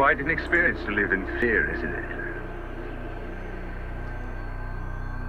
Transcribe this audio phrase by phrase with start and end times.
[0.00, 2.04] quite an experience to live in fear, isn't it?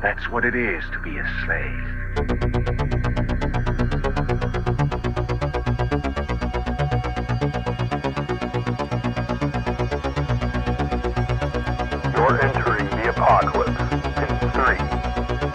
[0.02, 1.88] That's what it is to be a slave.
[12.16, 13.82] You're entering the apocalypse
[14.22, 14.80] in three,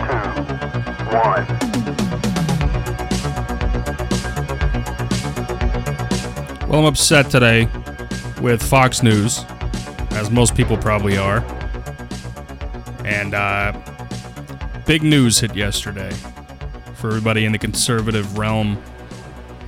[0.05, 0.27] two,
[1.17, 1.47] one.
[6.69, 7.71] Well, I'm upset today
[8.47, 9.45] with Fox News,
[10.13, 11.39] as most people probably are.
[13.05, 13.73] And uh,
[14.87, 16.13] big news hit yesterday
[16.95, 18.81] for everybody in the conservative realm.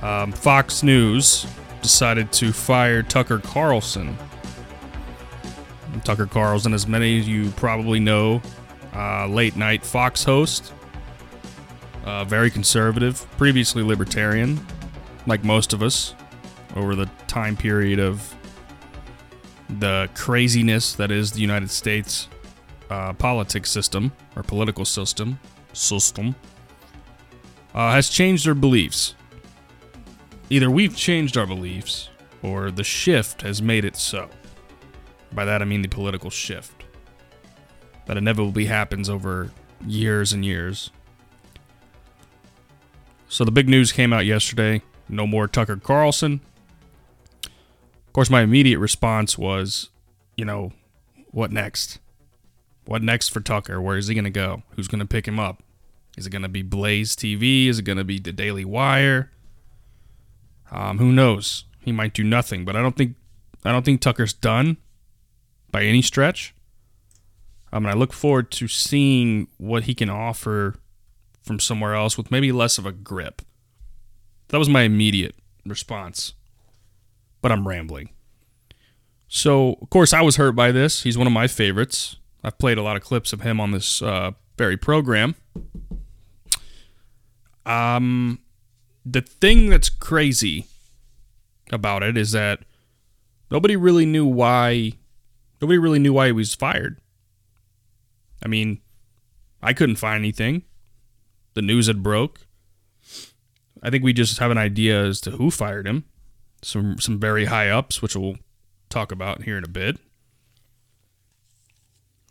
[0.01, 1.45] Um, Fox News
[1.81, 4.17] decided to fire Tucker Carlson.
[6.05, 8.41] Tucker Carlson, as many of you probably know,
[8.95, 10.71] uh, late night Fox host,
[12.05, 14.57] uh, very conservative, previously libertarian,
[15.27, 16.15] like most of us
[16.77, 18.37] over the time period of
[19.77, 22.27] the craziness that is the United States
[22.89, 25.39] uh, politics system or political system
[25.73, 26.35] system
[27.75, 29.13] uh, has changed their beliefs.
[30.49, 32.09] Either we've changed our beliefs,
[32.41, 34.29] or the shift has made it so.
[35.31, 36.85] By that I mean the political shift
[38.07, 39.51] that inevitably happens over
[39.85, 40.89] years and years.
[43.27, 44.81] So the big news came out yesterday.
[45.07, 46.41] No more Tucker Carlson.
[48.19, 49.91] Course, my immediate response was,
[50.35, 50.73] you know,
[51.31, 51.99] what next?
[52.83, 53.79] What next for Tucker?
[53.79, 54.63] Where is he going to go?
[54.71, 55.63] Who's going to pick him up?
[56.17, 57.67] Is it going to be Blaze TV?
[57.69, 59.31] Is it going to be the Daily Wire?
[60.69, 61.63] Um, who knows?
[61.79, 63.15] He might do nothing, but I don't think
[63.63, 64.75] I don't think Tucker's done
[65.71, 66.53] by any stretch.
[67.71, 70.75] Um, and I look forward to seeing what he can offer
[71.41, 73.43] from somewhere else with maybe less of a grip.
[74.49, 75.35] That was my immediate
[75.65, 76.33] response
[77.41, 78.09] but I'm rambling.
[79.27, 81.03] So, of course, I was hurt by this.
[81.03, 82.17] He's one of my favorites.
[82.43, 85.35] I've played a lot of clips of him on this uh, very program.
[87.65, 88.39] Um,
[89.05, 90.65] the thing that's crazy
[91.71, 92.61] about it is that
[93.51, 94.93] nobody really knew why.
[95.61, 96.99] Nobody really knew why he was fired.
[98.43, 98.79] I mean,
[99.61, 100.63] I couldn't find anything.
[101.53, 102.47] The news had broke.
[103.83, 106.05] I think we just have an idea as to who fired him
[106.61, 108.37] some some very high ups, which we'll
[108.89, 109.97] talk about here in a bit.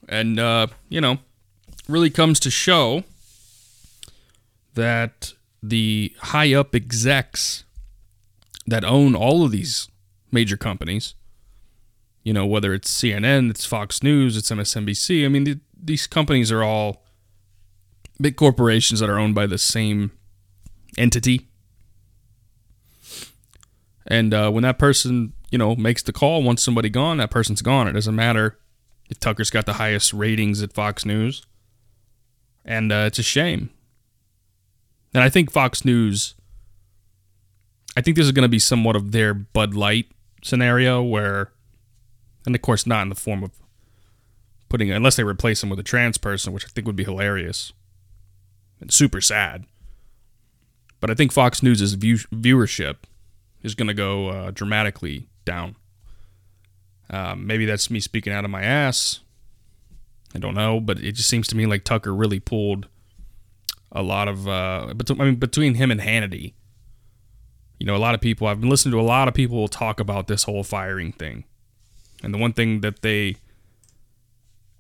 [0.09, 1.19] And uh, you know,
[1.89, 3.05] really comes to show
[4.75, 7.65] that the high up execs
[8.67, 9.88] that own all of these
[10.31, 11.15] major companies,
[12.22, 15.25] you know, whether it's CNN, it's Fox News, it's MSNBC.
[15.25, 17.03] I mean, the, these companies are all
[18.21, 20.12] big corporations that are owned by the same
[20.97, 21.49] entity
[24.08, 27.60] and uh, when that person, you know, makes the call, once somebody gone, that person's
[27.60, 27.86] gone.
[27.86, 28.58] It doesn't matter
[29.10, 31.44] if Tucker's got the highest ratings at Fox News.
[32.64, 33.70] And uh, it's a shame.
[35.12, 36.34] And I think Fox News,
[37.96, 40.06] I think this is going to be somewhat of their Bud Light
[40.42, 41.52] scenario where,
[42.46, 43.50] and of course, not in the form of
[44.70, 47.75] putting, unless they replace him with a trans person, which I think would be hilarious
[48.80, 49.66] and super sad.
[51.00, 52.96] But I think Fox News' view, viewership
[53.62, 55.76] is going to go uh, dramatically down.
[57.10, 59.20] Um, maybe that's me speaking out of my ass.
[60.34, 62.88] I don't know, but it just seems to me like Tucker really pulled
[63.91, 64.46] a lot of.
[64.46, 66.52] Uh, I mean, between him and Hannity,
[67.78, 68.46] you know, a lot of people.
[68.46, 71.44] I've been listening to a lot of people talk about this whole firing thing,
[72.22, 73.36] and the one thing that they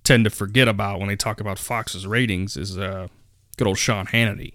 [0.04, 3.08] tend to forget about when they talk about Fox's ratings is uh,
[3.56, 4.54] good old Sean Hannity,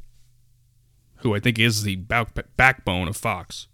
[1.17, 3.67] who I think is the back- backbone of Fox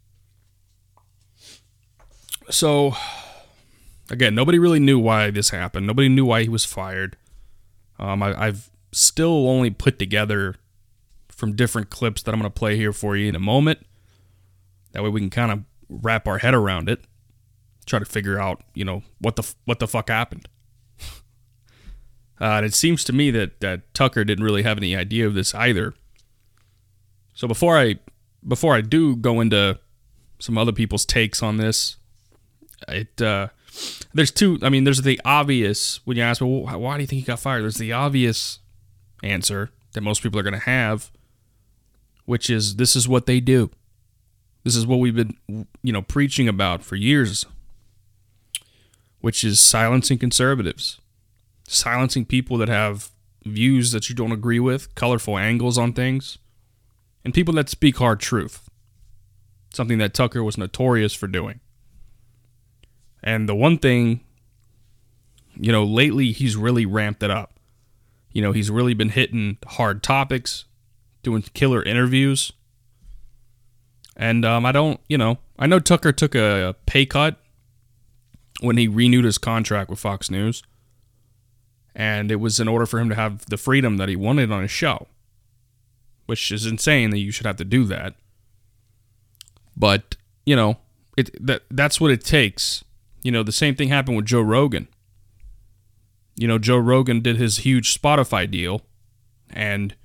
[2.50, 2.96] so
[4.10, 5.88] again, nobody really knew why this happened.
[5.88, 7.16] Nobody knew why he was fired.
[7.98, 10.56] Um, I, have still only put together
[11.28, 13.86] from different clips that I'm going to play here for you in a moment.
[14.94, 17.02] That way we can kind of wrap our head around it,
[17.86, 20.48] try to figure out, you know, what the what the fuck happened.
[22.42, 25.34] uh, and it seems to me that that Tucker didn't really have any idea of
[25.34, 25.94] this either.
[27.34, 28.00] So before I
[28.48, 29.80] before I do go into
[30.40, 31.98] some other people's takes on this,
[32.88, 33.50] it uh,
[34.14, 34.60] there's two.
[34.62, 37.40] I mean, there's the obvious when you ask, well, why do you think he got
[37.40, 37.64] fired?
[37.64, 38.60] There's the obvious
[39.24, 41.12] answer that most people are going to have,
[42.26, 43.70] which is this is what they do.
[44.64, 47.46] This is what we've been, you know, preaching about for years,
[49.22, 51.00] which is silencing conservatives,
[51.68, 53.10] silencing people that have
[53.46, 56.38] views that you don't agree with, colorful angles on things,
[57.24, 58.70] and people that speak hard truth.
[59.72, 61.60] Something that Tucker was notorious for doing.
[63.24, 64.22] And the one thing,
[65.56, 67.54] you know, lately he's really ramped it up.
[68.32, 70.66] You know, he's really been hitting hard topics,
[71.24, 72.52] doing killer interviews.
[74.16, 77.38] And um, I don't, you know, I know Tucker took a pay cut
[78.62, 80.64] when he renewed his contract with Fox News.
[81.96, 84.62] And it was in order for him to have the freedom that he wanted on
[84.62, 85.08] his show,
[86.28, 88.16] which is insane that you should have to do that.
[89.76, 90.78] But, you know,
[91.18, 92.84] it that that's what it takes.
[93.22, 94.88] You know, the same thing happened with Joe Rogan.
[96.36, 98.82] You know, Joe Rogan did his huge Spotify deal
[99.50, 99.96] and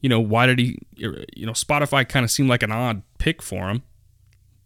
[0.00, 3.40] you know, why did he you know, Spotify kind of seemed like an odd pick
[3.40, 3.82] for him,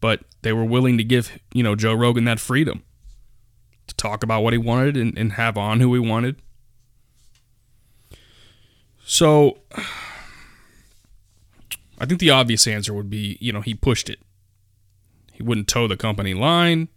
[0.01, 2.83] but they were willing to give, you know, Joe Rogan that freedom
[3.87, 6.37] to talk about what he wanted and, and have on who he wanted.
[9.05, 9.59] So
[11.99, 14.21] I think the obvious answer would be, you know, he pushed it.
[15.33, 16.89] He wouldn't toe the company line.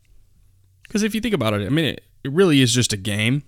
[0.90, 3.44] Because if you think about it, I mean, it, it really is just a game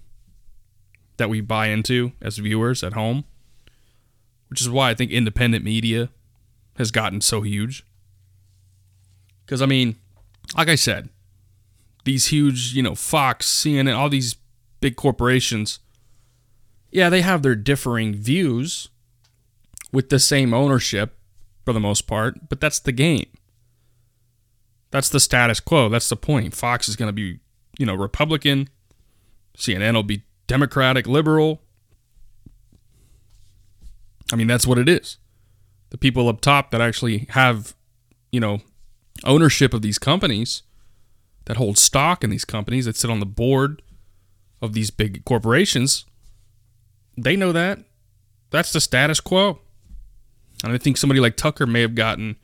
[1.18, 3.26] that we buy into as viewers at home,
[4.52, 6.10] which is why I think independent media
[6.78, 7.84] has gotten so huge.
[9.44, 9.96] Because, I mean,
[10.56, 11.10] like I said,
[12.04, 14.36] these huge, you know, Fox, CNN, all these
[14.80, 15.80] big corporations,
[16.92, 18.90] yeah, they have their differing views
[19.92, 21.18] with the same ownership
[21.66, 23.26] for the most part, but that's the game.
[24.92, 25.90] That's the status quo.
[25.90, 26.54] That's the point.
[26.54, 27.40] Fox is going to be,
[27.80, 28.70] you know, Republican.
[29.58, 31.62] CNN will be Democratic, liberal.
[34.32, 35.18] I mean, that's what it is.
[35.90, 37.74] The people up top that actually have,
[38.32, 38.60] you know,
[39.24, 40.64] ownership of these companies,
[41.46, 43.82] that hold stock in these companies, that sit on the board
[44.62, 46.06] of these big corporations,
[47.18, 47.80] they know that.
[48.52, 49.60] That's the status quo.
[50.64, 52.36] And I think somebody like Tucker may have gotten,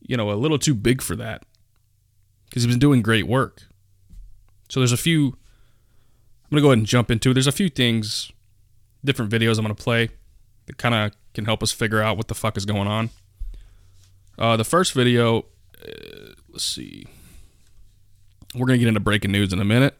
[0.00, 1.42] you know, a little too big for that
[2.48, 3.64] because he's been doing great work.
[4.68, 5.36] So there's a few.
[6.44, 7.30] I'm gonna go ahead and jump into.
[7.30, 7.34] It.
[7.34, 8.32] There's a few things,
[9.04, 10.10] different videos I'm gonna play
[10.66, 13.10] that kind of can help us figure out what the fuck is going on.
[14.38, 15.46] Uh, the first video,
[15.86, 17.06] uh, let's see.
[18.54, 19.94] We're gonna get into breaking news in a minute.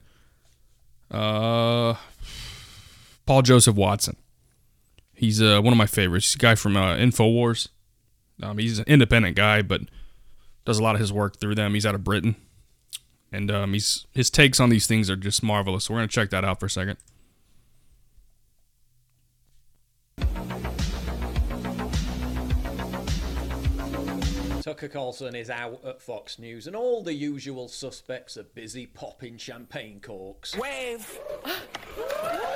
[1.11, 1.95] Uh,
[3.27, 4.17] Paul Joseph Watson.
[5.15, 6.27] He's uh, one of my favorites.
[6.27, 7.69] He's a guy from uh, Infowars.
[8.43, 9.83] Um, he's an independent guy, but
[10.69, 11.73] does a lot of his work through them.
[11.73, 12.37] He's out of Britain,
[13.33, 15.85] and um, he's his takes on these things are just marvelous.
[15.85, 16.99] So we're gonna check that out for a second.
[24.63, 29.39] Tucker Carlson is out at Fox News, and all the usual suspects are busy popping
[29.39, 30.55] champagne corks.
[30.55, 31.19] Wave.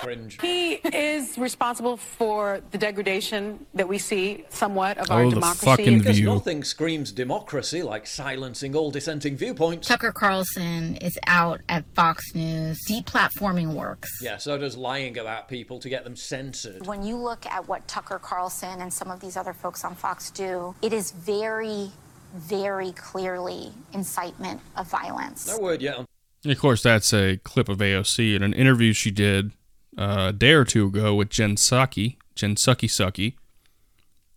[0.00, 0.38] Cringe.
[0.40, 5.66] He is responsible for the degradation that we see somewhat of our Oh, the democracy.
[5.66, 6.26] fucking Because view.
[6.26, 9.88] nothing screams democracy like silencing all dissenting viewpoints.
[9.88, 12.78] Tucker Carlson is out at Fox News.
[12.88, 14.10] Deplatforming works.
[14.20, 16.86] Yeah, so does lying about people to get them censored.
[16.86, 20.30] When you look at what Tucker Carlson and some of these other folks on Fox
[20.30, 21.90] do, it is very,
[22.34, 25.46] very clearly incitement of violence.
[25.48, 26.06] No word yet on
[26.42, 29.52] And of course, that's a clip of AOC in an interview she did
[29.96, 33.34] uh, a day or two ago with Jen Psaki, Jen Sucky Sucky,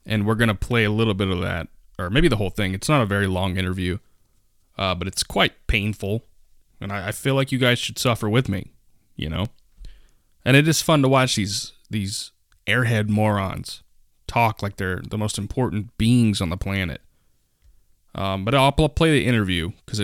[0.06, 2.74] and we're gonna play a little bit of that, or maybe the whole thing.
[2.74, 3.98] It's not a very long interview,
[4.78, 6.24] uh, but it's quite painful,
[6.80, 8.72] and I, I feel like you guys should suffer with me,
[9.16, 9.48] you know.
[10.46, 12.32] And it is fun to watch these these
[12.68, 13.84] airhead morons
[14.28, 17.02] talk like they're the most important beings on the planet.
[18.14, 20.00] Um, but I'll, play the interview because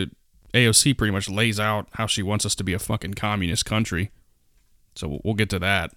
[0.53, 4.11] AOC pretty much lays out how she wants us to be a fucking communist country.
[4.95, 5.91] So we'll- get to that.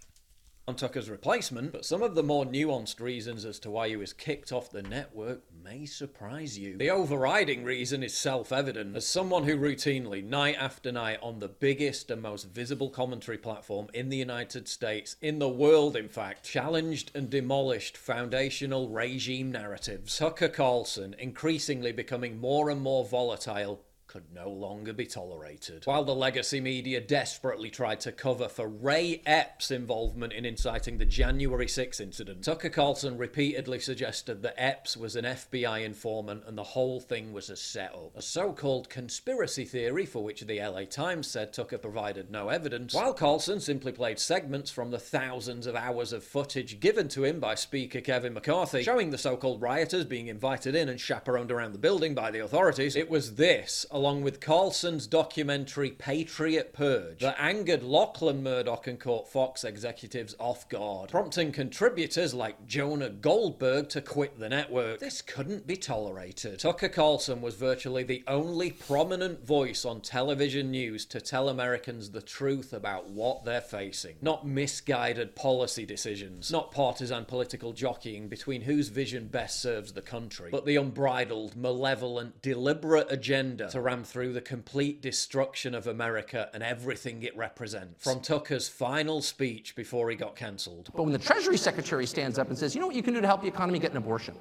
[0.69, 4.13] on Tucker's replacement, but some of the more nuanced reasons as to why he was
[4.13, 6.77] kicked off the network may surprise you.
[6.77, 8.97] The overriding reason is self evident.
[8.97, 13.87] As someone who routinely, night after night, on the biggest and most visible commentary platform
[13.95, 20.19] in the United States, in the world in fact, challenged and demolished foundational regime narratives,
[20.19, 23.85] Tucker Carlson, increasingly becoming more and more volatile,
[24.17, 25.85] could no longer be tolerated.
[25.85, 31.05] While the legacy media desperately tried to cover for Ray Epps' involvement in inciting the
[31.05, 36.63] January 6 incident, Tucker Carlson repeatedly suggested that Epps was an FBI informant and the
[36.63, 38.17] whole thing was a setup.
[38.17, 42.95] A so called conspiracy theory for which the LA Times said Tucker provided no evidence,
[42.95, 47.39] while Carlson simply played segments from the thousands of hours of footage given to him
[47.39, 51.73] by Speaker Kevin McCarthy, showing the so called rioters being invited in and chaperoned around
[51.73, 52.97] the building by the authorities.
[52.97, 59.01] It was this, along along with Carlson's documentary Patriot Purge, that angered Lachlan Murdoch and
[59.01, 65.01] caught Fox executives off guard, prompting contributors like Jonah Goldberg to quit the network.
[65.01, 66.61] This couldn't be tolerated.
[66.61, 72.23] Tucker Carlson was virtually the only prominent voice on television news to tell Americans the
[72.23, 78.87] truth about what they're facing, not misguided policy decisions, not partisan political jockeying between whose
[78.87, 84.41] vision best serves the country, but the unbridled, malevolent, deliberate agenda to ram through the
[84.41, 88.03] complete destruction of America and everything it represents.
[88.03, 90.91] From Tucker's final speech before he got cancelled.
[90.95, 93.21] But when the Treasury Secretary stands up and says, you know what you can do
[93.21, 93.79] to help the economy?
[93.79, 94.35] Get an abortion.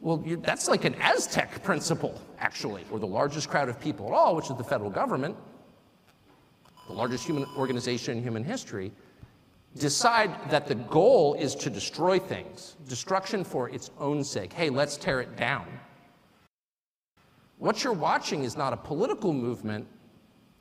[0.00, 4.34] Well, that's like an Aztec principle, actually, or the largest crowd of people at all,
[4.36, 5.36] which is the federal government,
[6.88, 8.92] the largest human organization in human history,
[9.78, 14.52] decide that the goal is to destroy things, destruction for its own sake.
[14.52, 15.66] Hey, let's tear it down.
[17.58, 19.86] What you're watching is not a political movement,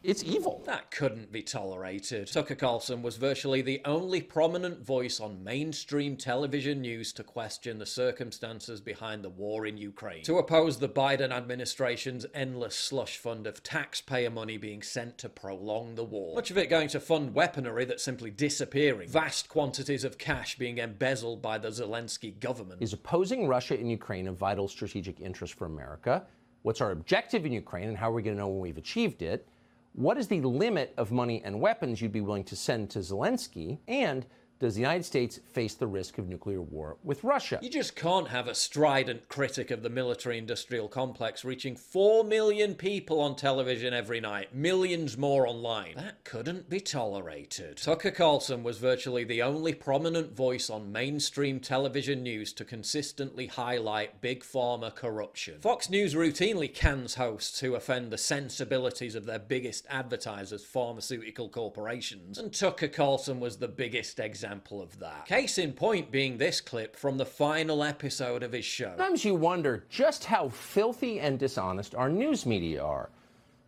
[0.02, 0.62] it's evil.
[0.68, 2.32] That couldn't be tolerated.
[2.32, 7.88] Tucker Carlson was virtually the only prominent voice on mainstream television news to question the
[7.88, 13.64] circumstances behind the war in Ukraine, to oppose the Biden administration's endless slush fund of
[13.64, 16.36] taxpayer money being sent to prolong the war.
[16.36, 20.78] Much of it going to fund weaponry that's simply disappearing, vast quantities of cash being
[20.78, 22.80] embezzled by the Zelensky government.
[22.84, 26.28] Is opposing Russia and Ukraine a vital strategic interest for America?
[26.66, 29.22] What's our objective in Ukraine and how are we going to know when we've achieved
[29.22, 29.48] it?
[29.94, 33.78] What is the limit of money and weapons you'd be willing to send to Zelensky?
[33.88, 34.26] And
[34.58, 37.60] does the United States face the risk of nuclear war with Russia?
[37.62, 42.74] You just can't have a strident critic of the military industrial complex reaching 4 million
[42.76, 45.96] people on television every night, millions more online.
[45.98, 47.78] That couldn't be tolerated.
[47.78, 54.22] Tucker Carlson was virtually the only prominent voice on mainstream television news to consistently highlight
[54.22, 55.60] big pharma corruption.
[55.60, 62.38] Fox News routinely cans hosts who offend the sensibilities of their biggest advertisers, pharmaceutical corporations,
[62.38, 65.26] and Tucker Carlson was the biggest example example of that.
[65.26, 68.90] Case in point being this clip from the final episode of his show.
[68.90, 73.10] Sometimes you wonder just how filthy and dishonest our news media are.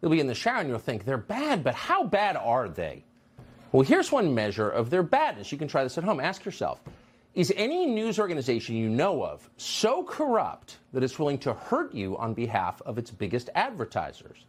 [0.02, 3.04] You'll be in the shower and you'll think they're bad, but how bad are they?
[3.72, 5.52] Well, here's one measure of their badness.
[5.52, 6.20] You can try this at home.
[6.20, 6.80] Ask yourself
[7.34, 12.16] Is any news organization you know of so corrupt that it's willing to hurt you
[12.18, 14.46] on behalf of its biggest advertisers?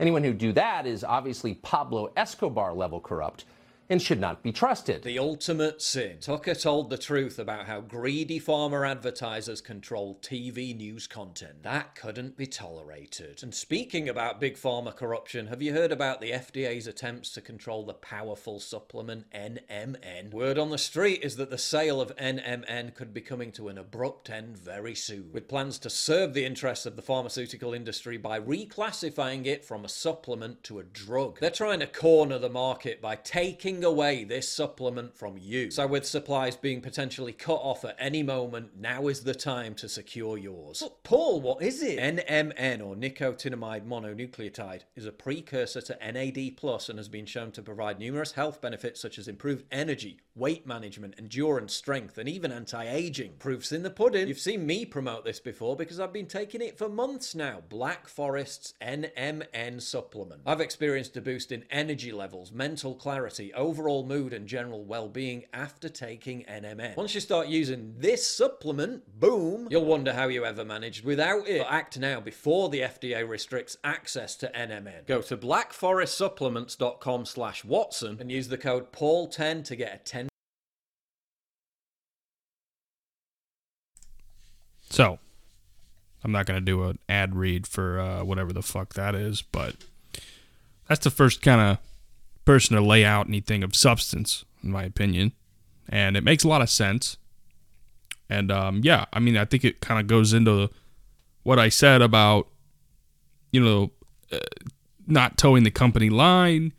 [0.00, 3.44] Anyone who do that is obviously Pablo Escobar level corrupt
[3.90, 5.02] and should not be trusted.
[5.02, 6.18] The ultimate sin.
[6.20, 11.64] Tucker told the truth about how greedy pharma advertisers control TV news content.
[11.64, 13.42] That couldn't be tolerated.
[13.42, 17.84] And speaking about big pharma corruption, have you heard about the FDA's attempts to control
[17.84, 20.30] the powerful supplement NMN?
[20.30, 23.76] Word on the street is that the sale of NMN could be coming to an
[23.76, 28.38] abrupt end very soon, with plans to serve the interests of the pharmaceutical industry by
[28.38, 31.40] reclassifying it from a supplement to a drug.
[31.40, 35.70] They're trying to corner the market by taking away this supplement from you.
[35.70, 39.88] So, with supplies being potentially cut off at any moment, now is the time to
[39.88, 40.80] secure yours.
[40.80, 41.98] But, Paul, what is it?
[41.98, 46.56] NMN, or nicotinamide mononucleotide, is a precursor to NAD
[46.88, 51.14] and has been shown to provide numerous health benefits such as improved energy, weight management,
[51.18, 53.32] endurance, strength, and even anti aging.
[53.38, 54.28] Proofs in the pudding.
[54.28, 57.62] You've seen me promote this before because I've been taking it for months now.
[57.68, 60.42] Black Forest's NMN supplement.
[60.46, 65.44] I've experienced a boost in energy levels, mental clarity, overall mood, and general well being
[65.52, 66.96] after taking NMN.
[66.96, 71.58] Once you start using this supplement, boom, you'll wonder how you ever managed without it.
[71.58, 75.06] But act now before the FDA restricts access to NMN.
[75.06, 80.28] Go to blackforestsupplements.com slash Watson and use the code PAUL10 to get a 10
[84.90, 85.20] So,
[86.24, 89.40] I'm not going to do an ad read for uh, whatever the fuck that is,
[89.40, 89.76] but
[90.88, 91.78] that's the first kind of
[92.50, 95.32] person to lay out anything of substance, in my opinion.
[95.88, 97.16] And it makes a lot of sense.
[98.28, 100.68] And um, yeah, I mean, I think it kind of goes into
[101.44, 102.48] what I said about,
[103.52, 103.92] you know,
[104.32, 104.38] uh,
[105.06, 106.72] not toeing the company line,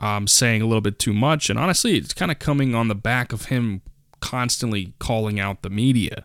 [0.00, 1.48] um, saying a little bit too much.
[1.48, 3.82] And honestly, it's kind of coming on the back of him
[4.18, 6.24] constantly calling out the media.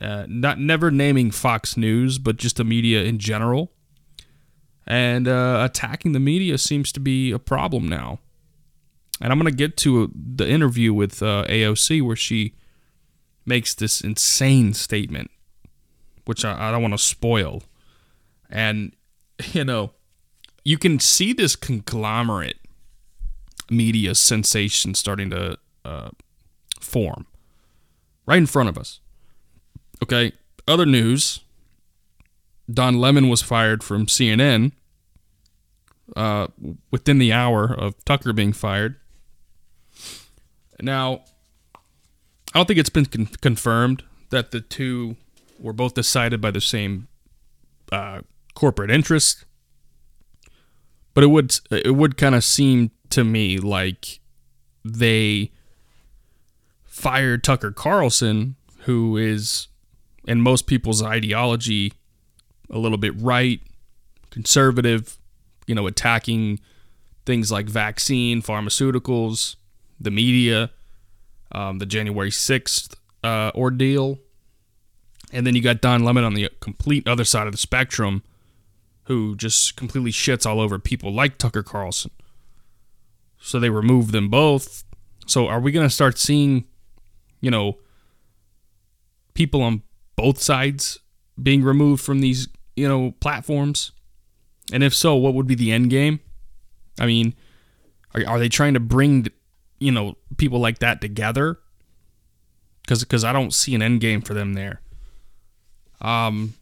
[0.00, 3.70] Uh, not never naming Fox News, but just the media in general.
[4.86, 8.18] And uh, attacking the media seems to be a problem now.
[9.20, 12.54] And I'm going to get to the interview with uh, AOC where she
[13.46, 15.30] makes this insane statement,
[16.24, 17.62] which I, I don't want to spoil.
[18.50, 18.94] And,
[19.52, 19.92] you know,
[20.64, 22.58] you can see this conglomerate
[23.70, 26.10] media sensation starting to uh,
[26.80, 27.26] form
[28.26, 29.00] right in front of us.
[30.02, 30.32] Okay,
[30.66, 31.43] other news
[32.72, 34.72] Don Lemon was fired from CNN
[36.16, 36.48] uh,
[36.90, 38.96] within the hour of Tucker being fired.
[40.80, 41.24] Now,
[41.74, 45.16] I don't think it's been con- confirmed that the two
[45.58, 47.08] were both decided by the same
[47.92, 48.20] uh,
[48.54, 49.44] corporate interest,
[51.12, 54.20] but it would it would kind of seem to me like
[54.84, 55.52] they
[56.84, 59.68] fired Tucker Carlson, who is
[60.26, 61.92] in most people's ideology
[62.74, 63.60] a little bit right,
[64.30, 65.16] conservative,
[65.66, 66.60] you know, attacking
[67.24, 69.56] things like vaccine, pharmaceuticals,
[69.98, 70.70] the media,
[71.52, 74.18] um, the January 6th uh, ordeal.
[75.32, 78.22] And then you got Don Lemon on the complete other side of the spectrum
[79.04, 82.10] who just completely shits all over people like Tucker Carlson.
[83.38, 84.84] So they removed them both.
[85.26, 86.64] So are we going to start seeing,
[87.40, 87.78] you know,
[89.34, 89.82] people on
[90.16, 91.00] both sides
[91.42, 93.92] being removed from these, you know, platforms?
[94.72, 96.20] And if so, what would be the end game?
[96.98, 97.34] I mean,
[98.14, 99.28] are, are they trying to bring,
[99.78, 101.58] you know, people like that together?
[102.82, 104.80] Because because I don't see an end game for them there.
[106.00, 106.54] Um,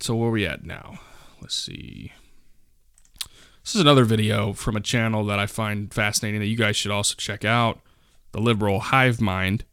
[0.00, 0.98] so where are we at now?
[1.40, 2.12] Let's see.
[3.62, 6.90] This is another video from a channel that I find fascinating that you guys should
[6.90, 7.80] also check out.
[8.32, 9.64] The Liberal Hive Mind.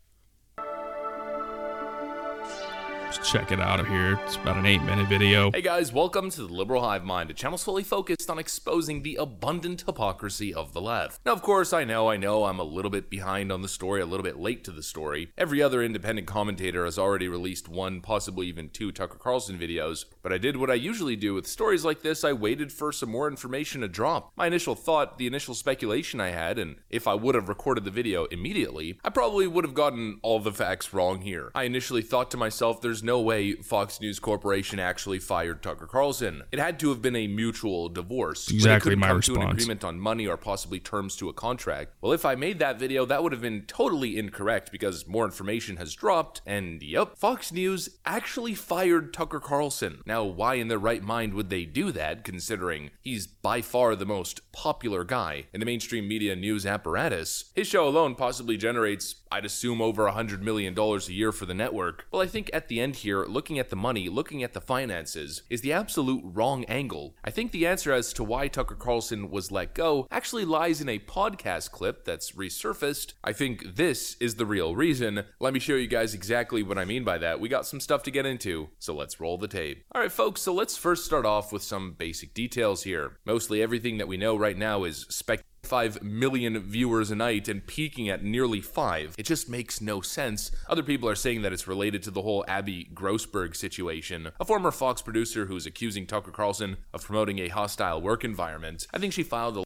[3.24, 4.20] Check it out of here.
[4.26, 5.52] It's about an eight minute video.
[5.52, 9.16] Hey guys, welcome to the Liberal Hive Mind, a channel solely focused on exposing the
[9.16, 11.22] abundant hypocrisy of the left.
[11.26, 14.02] Now, of course, I know, I know I'm a little bit behind on the story,
[14.02, 15.32] a little bit late to the story.
[15.38, 20.34] Every other independent commentator has already released one, possibly even two Tucker Carlson videos, but
[20.34, 23.28] I did what I usually do with stories like this, I waited for some more
[23.28, 24.34] information to drop.
[24.36, 27.92] My initial thought, the initial speculation I had, and if I would have recorded the
[27.92, 31.52] video immediately, I probably would have gotten all the facts wrong here.
[31.56, 36.44] I initially thought to myself, there's no way Fox News Corporation actually fired Tucker Carlson.
[36.52, 38.52] It had to have been a mutual divorce.
[38.52, 41.34] where they couldn't my come to an agreement on money or possibly terms to a
[41.34, 41.94] contract.
[42.02, 45.78] Well, if I made that video, that would have been totally incorrect because more information
[45.78, 50.02] has dropped, and yep, Fox News actually fired Tucker Carlson.
[50.06, 54.06] Now, why in their right mind would they do that, considering he's by far the
[54.06, 57.52] most popular guy in the mainstream media news apparatus?
[57.56, 62.08] His show alone possibly generates, I'd assume, over $100 million a year for the network.
[62.12, 65.44] Well, I think at the end here, looking at the money, looking at the finances,
[65.50, 67.16] is the absolute wrong angle.
[67.24, 70.90] I think the answer as to why Tucker Carlson was let go actually lies in
[70.90, 73.14] a podcast clip that's resurfaced.
[73.24, 75.24] I think this is the real reason.
[75.40, 77.40] Let me show you guys exactly what I mean by that.
[77.40, 79.84] We got some stuff to get into, so let's roll the tape.
[79.94, 83.18] Alright, folks, so let's first start off with some basic details here.
[83.26, 85.42] Mostly everything that we know right now is spec.
[85.66, 89.16] 5 million viewers a night and peaking at nearly 5.
[89.18, 90.52] It just makes no sense.
[90.70, 94.72] Other people are saying that it's related to the whole Abby Grossberg situation, a former
[94.72, 98.88] Fox producer who's accusing Tucker Carlson of promoting a hostile work environment.
[98.94, 99.64] I think she filed a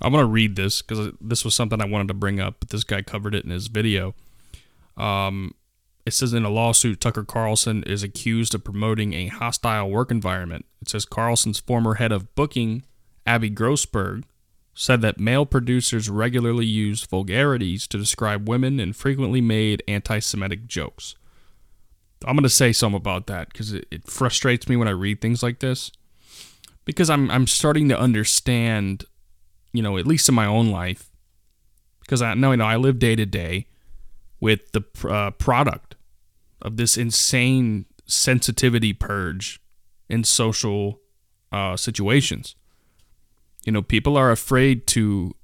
[0.00, 2.68] I'm going to read this because this was something I wanted to bring up, but
[2.68, 4.14] this guy covered it in his video.
[4.96, 5.54] Um,
[6.06, 10.66] it says in a lawsuit, Tucker Carlson is accused of promoting a hostile work environment.
[10.80, 12.84] It says Carlson's former head of booking,
[13.26, 14.24] Abby Grossberg,
[14.78, 20.66] said that male producers regularly used vulgarities to describe women and frequently made anti Semitic
[20.66, 21.16] jokes.
[22.24, 25.20] I'm going to say something about that because it, it frustrates me when I read
[25.20, 25.92] things like this.
[26.84, 29.04] Because I'm, I'm starting to understand
[29.72, 31.10] you know, at least in my own life,
[32.00, 33.66] because I know, you know, I live day to day
[34.40, 35.94] with the uh, product
[36.62, 39.60] of this insane sensitivity purge
[40.08, 41.00] in social
[41.52, 42.54] uh, situations.
[43.68, 45.34] You know, people are afraid to,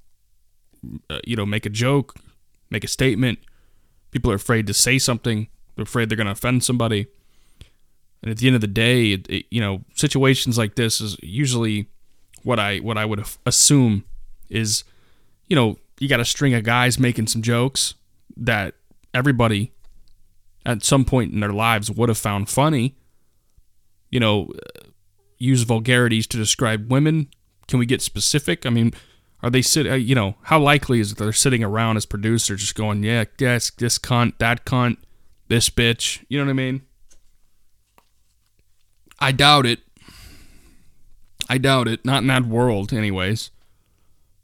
[1.11, 2.15] uh, you know, make a joke,
[2.71, 3.37] make a statement.
[4.09, 5.47] People are afraid to say something.
[5.75, 7.05] They're afraid they're going to offend somebody.
[8.23, 11.17] And at the end of the day, it, it, you know, situations like this is
[11.21, 11.87] usually
[12.41, 14.05] what I what I would assume
[14.49, 14.83] is,
[15.47, 17.93] you know, you got a string of guys making some jokes
[18.37, 18.73] that
[19.13, 19.71] everybody
[20.65, 22.95] at some point in their lives would have found funny.
[24.09, 24.49] You know,
[25.37, 27.29] use vulgarities to describe women.
[27.67, 28.65] Can we get specific?
[28.65, 28.93] I mean,
[29.41, 29.87] are they sit?
[29.87, 33.25] uh, You know, how likely is it they're sitting around as producers just going, "Yeah,
[33.39, 34.97] yes, this cunt, that cunt,
[35.47, 36.81] this bitch." You know what I mean?
[39.19, 39.79] I doubt it.
[41.49, 42.03] I doubt it.
[42.05, 43.51] Not in that world, anyways.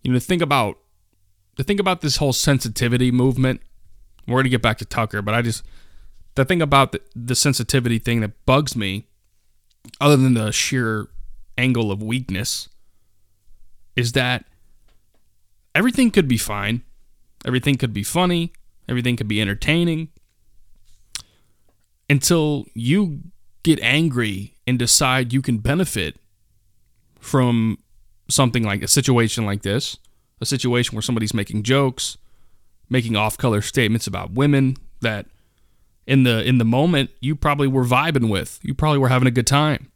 [0.03, 0.77] You know, think about
[1.57, 3.61] to think about this whole sensitivity movement.
[4.27, 5.63] We're gonna get back to Tucker, but I just
[6.35, 9.07] the thing about the, the sensitivity thing that bugs me,
[9.99, 11.07] other than the sheer
[11.57, 12.69] angle of weakness,
[13.95, 14.45] is that
[15.75, 16.83] everything could be fine,
[17.45, 18.53] everything could be funny,
[18.87, 20.09] everything could be entertaining,
[22.09, 23.21] until you
[23.63, 26.17] get angry and decide you can benefit
[27.19, 27.77] from
[28.29, 29.97] something like a situation like this,
[30.39, 32.17] a situation where somebody's making jokes,
[32.89, 35.27] making off-color statements about women that
[36.07, 38.59] in the in the moment you probably were vibing with.
[38.63, 39.91] You probably were having a good time.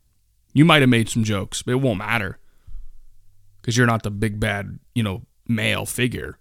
[0.53, 2.38] You might have made some jokes, but it won't matter
[3.65, 6.38] because you're not the big bad, you know, male figure.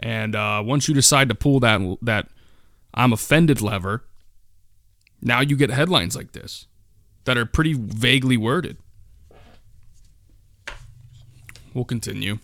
[0.00, 2.26] And uh, once you decide to pull that that
[2.92, 4.02] I'm offended lever,
[5.20, 6.66] now you get headlines like this
[7.22, 8.78] that are pretty vaguely worded.
[11.72, 12.40] We'll continue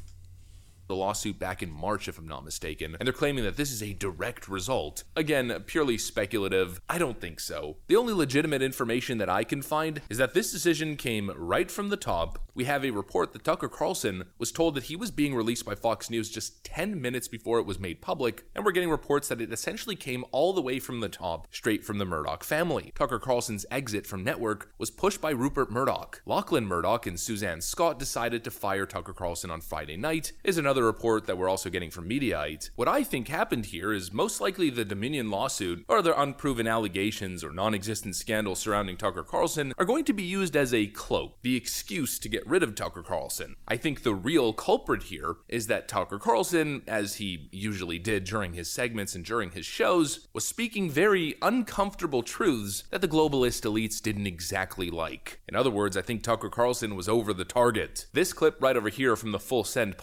[0.89, 3.83] the lawsuit back in March, if I'm not mistaken, and they're claiming that this is
[3.83, 5.05] a direct result.
[5.15, 6.81] Again, purely speculative.
[6.89, 7.77] I don't think so.
[7.87, 11.91] The only legitimate information that I can find is that this decision came right from
[11.91, 12.39] the top.
[12.55, 15.77] We have a report that Tucker Carlson was told that he was being released by
[15.77, 19.41] Fox News just 10 minutes before it was made public, and we're getting reports that
[19.41, 22.93] it essentially came all the way from the top, straight from the Murdoch family.
[22.97, 26.23] Tucker Carlson's exit from network was pushed by Rupert Murdoch.
[26.27, 30.78] Lachlan Murdoch and Suzanne Scott decided to fire Tucker Carlson on Friday night, is another
[30.79, 32.71] another report that we're also getting from Mediaite.
[32.77, 37.43] What I think happened here is most likely the Dominion lawsuit or other unproven allegations
[37.43, 41.43] or non existent scandals surrounding Tucker Carlson are going to be used as a cloak,
[41.43, 43.57] the excuse to get rid of Tucker Carlson.
[43.67, 48.53] I think the real culprit here is that Tucker Carlson, as he usually did during
[48.53, 54.01] his segments and during his shows, was speaking very uncomfortable truths that the globalist elites
[54.01, 55.41] didn't exactly like.
[55.49, 58.07] In other words, I think Tucker Carlson was over the target.
[58.13, 59.97] This clip right over here from the Full Send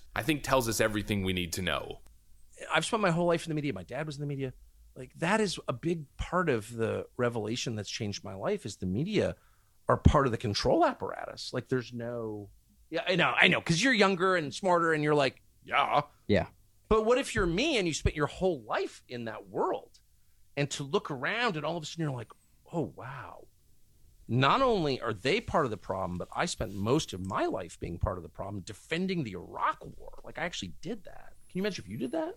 [0.00, 2.00] podcast I think tells us everything we need to know.
[2.72, 3.72] I've spent my whole life in the media.
[3.72, 4.52] My dad was in the media.
[4.96, 8.86] Like that is a big part of the revelation that's changed my life is the
[8.86, 9.36] media
[9.88, 11.50] are part of the control apparatus.
[11.52, 12.50] Like there's no
[12.90, 16.02] Yeah, I know, I know, because you're younger and smarter and you're like, yeah.
[16.26, 16.46] Yeah.
[16.88, 19.98] But what if you're me and you spent your whole life in that world?
[20.56, 22.32] And to look around and all of a sudden you're like,
[22.72, 23.46] oh wow
[24.28, 27.80] not only are they part of the problem, but I spent most of my life
[27.80, 30.20] being part of the problem, defending the Iraq War.
[30.22, 31.32] Like I actually did that.
[31.48, 32.36] Can you imagine if you did that?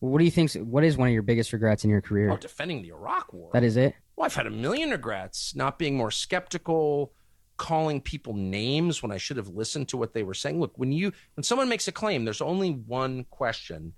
[0.00, 0.52] Well, what do you think?
[0.52, 2.30] What is one of your biggest regrets in your career?
[2.30, 3.50] Oh, defending the Iraq War.
[3.52, 3.94] That is it.
[4.16, 5.54] Well, I've had a million regrets.
[5.54, 7.12] Not being more skeptical,
[7.58, 10.60] calling people names when I should have listened to what they were saying.
[10.60, 13.92] Look, when you when someone makes a claim, there's only one question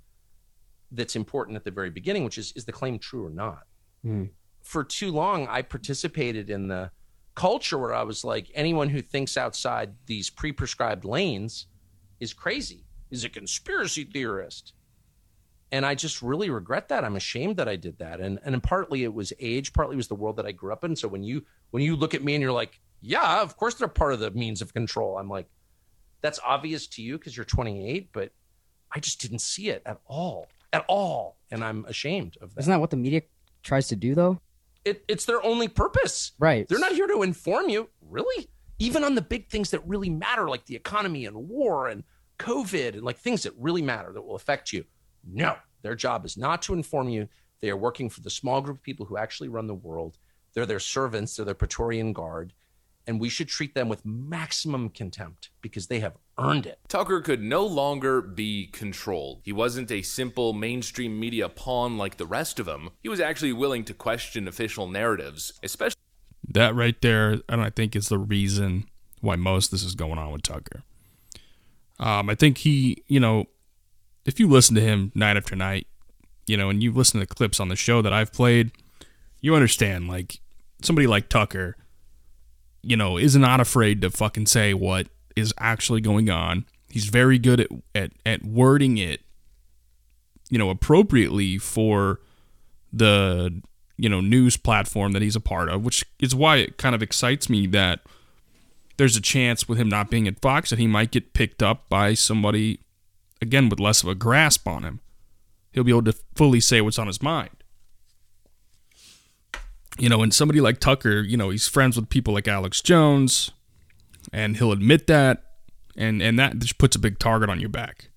[0.91, 3.63] that's important at the very beginning, which is is the claim true or not?
[4.05, 4.31] Mm.
[4.63, 6.91] For too long, I participated in the
[7.35, 11.67] culture where I was like, anyone who thinks outside these pre prescribed lanes
[12.19, 14.75] is crazy, is a conspiracy theorist.
[15.73, 17.05] And I just really regret that.
[17.05, 18.21] I'm ashamed that I did that.
[18.21, 20.85] And and partly it was age, partly it was the world that I grew up
[20.85, 20.97] in.
[20.97, 23.89] So when you when you look at me and you're like, yeah, of course they're
[23.89, 25.17] part of the means of control.
[25.17, 25.49] I'm like,
[26.21, 28.33] that's obvious to you because you're 28, but
[28.93, 32.61] I just didn't see it at all, at all, and I'm ashamed of that.
[32.61, 33.23] Isn't that what the media
[33.63, 34.41] tries to do, though?
[34.85, 36.33] It, it's their only purpose.
[36.39, 36.67] Right.
[36.69, 37.89] They're not here to inform you.
[38.01, 38.49] Really?
[38.79, 42.03] Even on the big things that really matter, like the economy and war and
[42.39, 44.85] COVID and like things that really matter that will affect you.
[45.29, 47.29] No, their job is not to inform you.
[47.61, 50.17] They are working for the small group of people who actually run the world.
[50.55, 52.55] They're their servants, they're their Praetorian guard
[53.07, 56.79] and we should treat them with maximum contempt because they have earned it.
[56.89, 59.41] Tucker could no longer be controlled.
[59.45, 62.91] He wasn't a simple mainstream media pawn like the rest of them.
[63.03, 66.01] He was actually willing to question official narratives, especially.
[66.49, 68.87] That right there, and I think is the reason
[69.21, 70.83] why most of this is going on with Tucker.
[71.99, 73.47] Um, I think he, you know,
[74.25, 75.87] if you listen to him night after night,
[76.47, 78.73] you know, and you listen to clips on the show that I've played,
[79.41, 80.41] you understand, like,
[80.83, 81.77] somebody like Tucker
[82.83, 85.09] you know, is not afraid to fucking say what
[85.41, 86.65] is actually going on.
[86.89, 89.21] He's very good at, at, at wording it,
[90.49, 92.21] you know, appropriately for
[92.93, 93.61] the,
[93.97, 97.03] you know, news platform that he's a part of, which is why it kind of
[97.03, 98.01] excites me that
[98.97, 101.89] there's a chance with him not being at Fox that he might get picked up
[101.89, 102.81] by somebody,
[103.41, 105.01] again, with less of a grasp on him.
[105.73, 107.61] He'll be able to fully say what's on his mind
[110.01, 113.51] you know, and somebody like Tucker, you know, he's friends with people like Alex Jones,
[114.33, 115.43] and he'll admit that,
[115.97, 118.11] and and that just puts a big target on your back.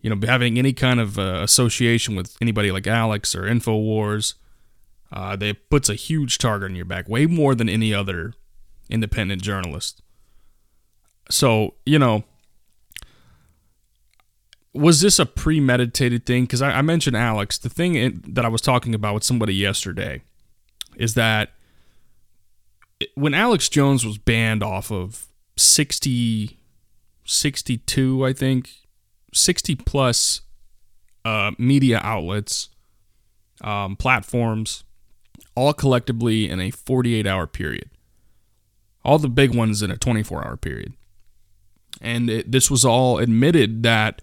[0.00, 4.34] You know, having any kind of uh, association with anybody like Alex or Infowars,
[5.10, 8.34] uh, they puts a huge target on your back, way more than any other
[8.88, 10.02] independent journalist.
[11.30, 12.24] So you know,
[14.74, 16.44] was this a premeditated thing?
[16.44, 19.54] Because I, I mentioned Alex, the thing in, that I was talking about with somebody
[19.54, 20.22] yesterday
[20.96, 21.50] is that
[23.14, 25.25] when Alex Jones was banned off of
[25.56, 26.58] 60,
[27.24, 28.70] 62, I think,
[29.32, 30.42] 60 plus
[31.24, 32.68] uh, media outlets,
[33.62, 34.84] um, platforms
[35.56, 37.90] all collectively in a 48 hour period.
[39.04, 40.92] All the big ones in a 24 hour period.
[42.00, 44.20] And it, this was all admitted that,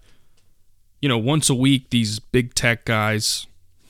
[1.02, 3.46] you know, once a week, these big tech guys,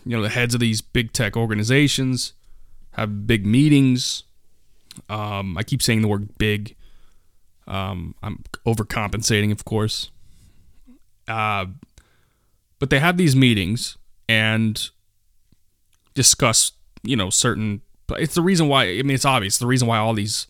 [0.07, 2.33] you know, the heads of these big tech organizations
[2.93, 4.25] have big meetings.
[5.09, 6.77] Um, I keep saying the word big.
[7.67, 10.11] Um, I'm overcompensating, of course.
[11.27, 11.67] Uh,
[12.79, 13.97] but they have these meetings
[14.29, 14.91] and
[16.15, 16.73] discuss,
[17.03, 17.81] you know, certain.
[18.11, 18.85] It's the reason why.
[18.85, 19.59] I mean, it's obvious.
[19.59, 20.47] The reason why all these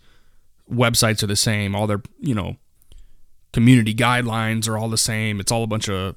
[0.70, 1.74] websites are the same.
[1.74, 2.56] All their, you know,
[3.52, 5.38] community guidelines are all the same.
[5.38, 6.16] It's all a bunch of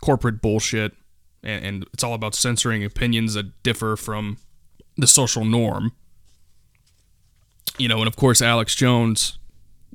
[0.00, 0.92] corporate bullshit,
[1.42, 4.38] and, and it's all about censoring opinions that differ from
[4.96, 5.92] the social norm.
[7.78, 9.38] You know, and of course, Alex Jones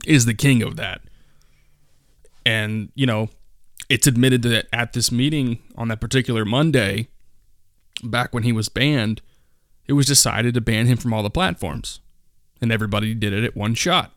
[0.06, 1.02] is the king of that.
[2.46, 3.30] And, you know,
[3.90, 7.08] it's admitted that at this meeting on that particular Monday,
[8.04, 9.22] back when he was banned,
[9.88, 12.00] it was decided to ban him from all the platforms.
[12.62, 14.14] And everybody did it at one shot.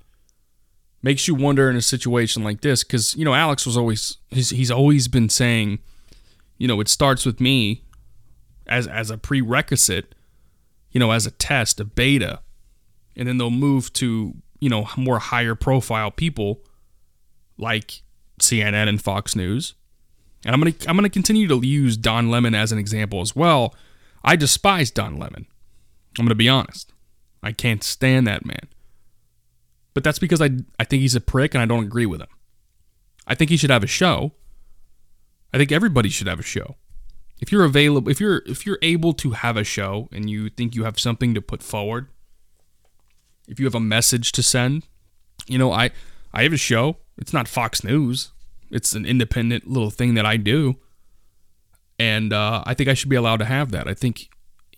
[1.02, 4.50] Makes you wonder in a situation like this, because, you know, Alex was always, he's,
[4.50, 5.80] he's always been saying,
[6.56, 7.82] you know, it starts with me
[8.66, 10.14] as, as a prerequisite,
[10.92, 12.40] you know, as a test, a beta.
[13.16, 16.62] And then they'll move to, you know, more higher profile people
[17.58, 18.00] like
[18.40, 19.74] CNN and Fox News.
[20.42, 23.20] And I'm going to I'm going to continue to use Don Lemon as an example
[23.20, 23.74] as well.
[24.24, 25.46] I despise Don Lemon.
[26.18, 26.94] I'm going to be honest.
[27.42, 28.66] I can't stand that man.
[29.92, 30.48] But that's because I
[30.80, 32.28] I think he's a prick and I don't agree with him.
[33.26, 34.32] I think he should have a show.
[35.52, 36.76] I think everybody should have a show.
[37.38, 40.74] If you're available if you're if you're able to have a show and you think
[40.74, 42.08] you have something to put forward,
[43.48, 44.86] if you have a message to send,
[45.46, 45.90] you know, I
[46.32, 46.96] I have a show.
[47.16, 48.32] It's not Fox News.
[48.70, 50.76] It's an independent little thing that I do.
[51.98, 53.86] And uh, I think I should be allowed to have that.
[53.86, 54.28] I think,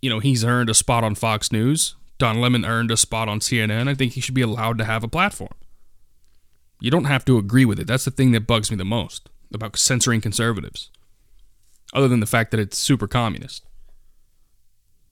[0.03, 1.97] you know, he's earned a spot on Fox News.
[2.19, 3.89] Don Lemon earned a spot on CNN.
[3.89, 5.55] I think he should be allowed to have a platform.
[6.81, 7.87] You don't have to agree with it.
[7.87, 10.91] That's the thing that bugs me the most about censoring conservatives,
[11.95, 13.65] other than the fact that it's super communist.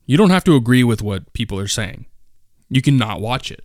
[0.05, 2.05] You don't have to agree with what people are saying.
[2.75, 3.63] You can not watch it.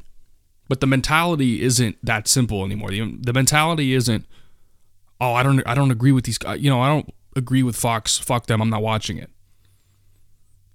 [0.68, 2.90] But the mentality isn't that simple anymore.
[2.90, 4.24] The, the mentality isn't,
[5.20, 6.60] oh, I don't, I don't agree with these guys.
[6.60, 8.18] You know, I don't agree with Fox.
[8.18, 8.62] Fuck them.
[8.62, 9.28] I'm not watching it.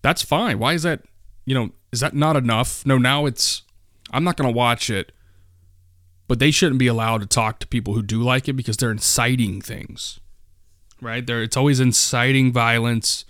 [0.02, 0.60] That's fine.
[0.60, 1.04] Why is that?
[1.46, 2.86] You know, is that not enough?
[2.86, 3.62] No, now it's,
[4.12, 5.14] I'm not going to watch it.
[6.28, 8.92] But they shouldn't be allowed to talk to people who do like it because they're
[8.92, 10.20] inciting things,
[11.00, 11.26] right?
[11.26, 13.24] They're, it's always inciting violence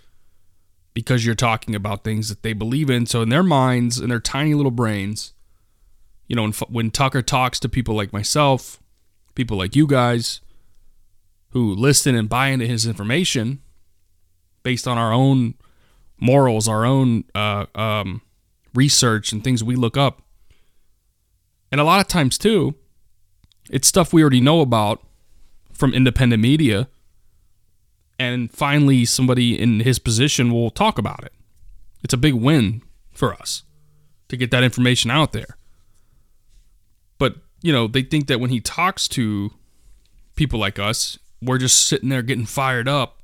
[0.96, 3.06] because you're talking about things that they believe in.
[3.06, 5.34] So in their minds, in their tiny little brains,
[6.28, 8.82] you know, when, Tucker talks to people like myself,
[9.36, 10.40] people like you guys,
[11.50, 13.62] who listen and buy into his information
[14.64, 15.56] based on our own
[16.18, 18.22] morals, our own uh, um,
[18.74, 20.22] research, and things we look up.
[21.72, 22.74] And a lot of times, too,
[23.70, 25.06] it's stuff we already know about
[25.74, 26.88] from independent media.
[28.18, 31.34] And finally, somebody in his position will talk about it.
[32.04, 33.64] It's a big win for us
[34.30, 35.58] to get that information out there.
[37.18, 39.52] But, you know, they think that when he talks to
[40.36, 43.22] people like us, we're just sitting there getting fired up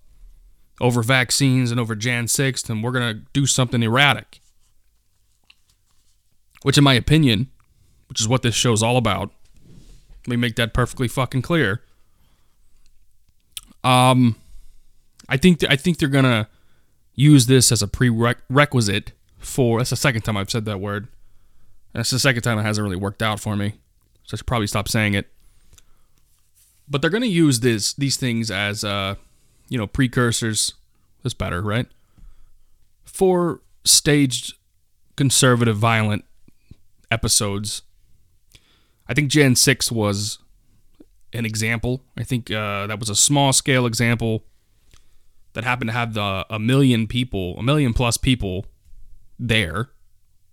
[0.80, 4.42] over vaccines and over Jan 6th, and we're going to do something erratic.
[6.64, 7.50] Which, in my opinion,
[8.10, 9.32] which is what this show's all about,
[10.28, 11.82] let me make that perfectly fucking clear.
[13.84, 14.36] Um,
[15.32, 16.50] I think th- I think they're gonna
[17.16, 19.80] use this as a prerequisite for.
[19.80, 21.08] That's the second time I've said that word.
[21.94, 23.76] That's the second time it hasn't really worked out for me,
[24.24, 25.28] so I should probably stop saying it.
[26.88, 29.16] But they're gonna use this these things as uh,
[29.70, 30.74] you know, precursors.
[31.24, 31.88] That's better, right?
[33.06, 34.56] For staged
[35.16, 36.26] conservative violent
[37.10, 37.84] episodes.
[39.08, 40.40] I think Jan 6 was
[41.32, 42.02] an example.
[42.18, 44.44] I think uh, that was a small scale example
[45.54, 48.66] that happened to have the a million people, a million plus people
[49.38, 49.90] there,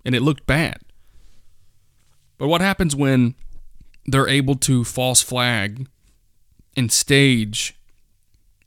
[0.05, 0.81] and it looked bad.
[2.39, 3.35] But what happens when
[4.07, 5.89] they're able to false flag
[6.77, 7.77] and stage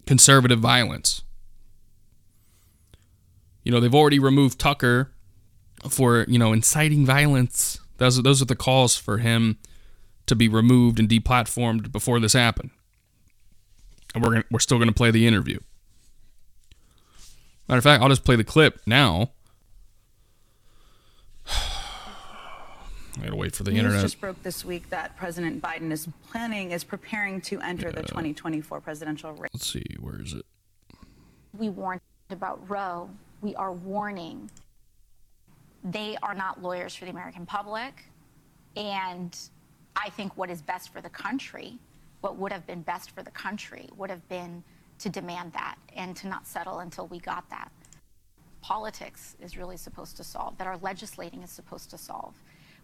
[0.06, 1.22] conservative violence?
[3.64, 5.12] You know, they've already removed Tucker
[5.90, 7.80] for, you know, inciting violence.
[7.98, 9.58] Those, those are the calls for him
[10.26, 12.72] to be removed and deplatformed before this happened.
[14.14, 15.60] And we're, gonna, we're still going to play the interview.
[17.72, 19.32] Matter of fact, I'll just play the clip now.
[21.48, 24.02] I gotta wait for the News internet.
[24.02, 28.82] just broke this week that President Biden is planning, is preparing to enter the 2024
[28.82, 29.52] presidential race.
[29.54, 30.46] Let's see, where is it?
[31.58, 33.10] We warned about Roe.
[33.40, 34.52] We are warning
[35.82, 38.04] they are not lawyers for the American public.
[38.76, 39.34] And
[39.96, 41.80] I think what is best for the country,
[42.20, 44.62] what would have been best for the country, would have been
[45.02, 47.72] to demand that and to not settle until we got that.
[48.62, 52.36] Politics is really supposed to solve, that our legislating is supposed to solve.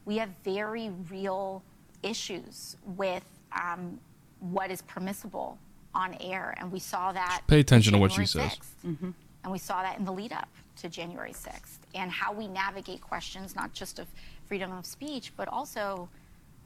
[0.06, 1.62] We have very real
[2.04, 4.00] issues with um,
[4.40, 5.58] what is permissible
[5.94, 7.42] on air, and we saw that.
[7.48, 8.52] Pay attention to what January she says.
[8.84, 9.14] 6th.
[9.44, 13.02] And we saw that in the lead up to January 6th, and how we navigate
[13.02, 14.08] questions not just of
[14.46, 16.10] freedom of speech, but also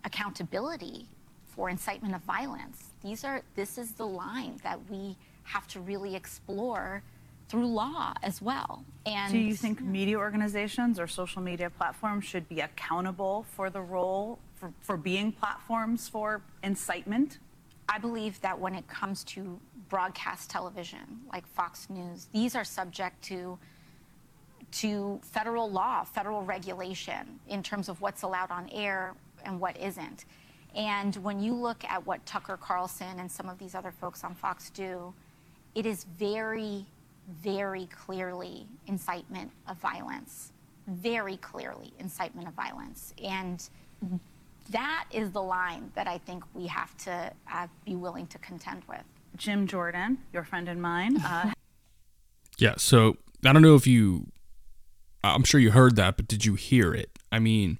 [0.04, 1.06] accountability
[1.48, 2.92] for incitement of violence.
[3.04, 5.16] These are this is the line that we
[5.52, 7.04] have to really explore
[7.50, 8.86] through law as well.
[9.06, 13.82] And Do you think media organizations or social media platforms should be accountable for the
[13.82, 17.40] role for, for being platforms for incitement?
[17.90, 19.60] I believe that when it comes to
[19.90, 23.60] broadcast television, like Fox News, these are subject to
[24.72, 30.24] to federal law, federal regulation in terms of what's allowed on air and what isn't.
[30.74, 34.34] And when you look at what Tucker Carlson and some of these other folks on
[34.34, 35.14] Fox do,
[35.76, 36.86] it is very,
[37.42, 40.52] very clearly incitement of violence.
[40.88, 43.14] Very clearly incitement of violence.
[43.24, 43.68] And
[44.70, 48.84] that is the line that I think we have to uh, be willing to contend
[48.90, 49.04] with.
[49.38, 51.52] Jim Jordan, your friend and mine, uh,
[52.58, 54.28] Yeah, so I don't know if you
[55.24, 57.10] I'm sure you heard that, but did you hear it?
[57.32, 57.80] I mean,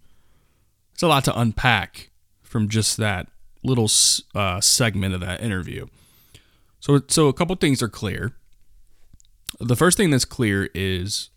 [0.94, 2.10] it's a lot to unpack
[2.42, 3.28] from just that
[3.64, 3.90] little
[4.36, 5.88] uh, segment of that interview.
[6.82, 8.34] So, so a couple things are clear.
[9.60, 11.30] The first thing that's clear is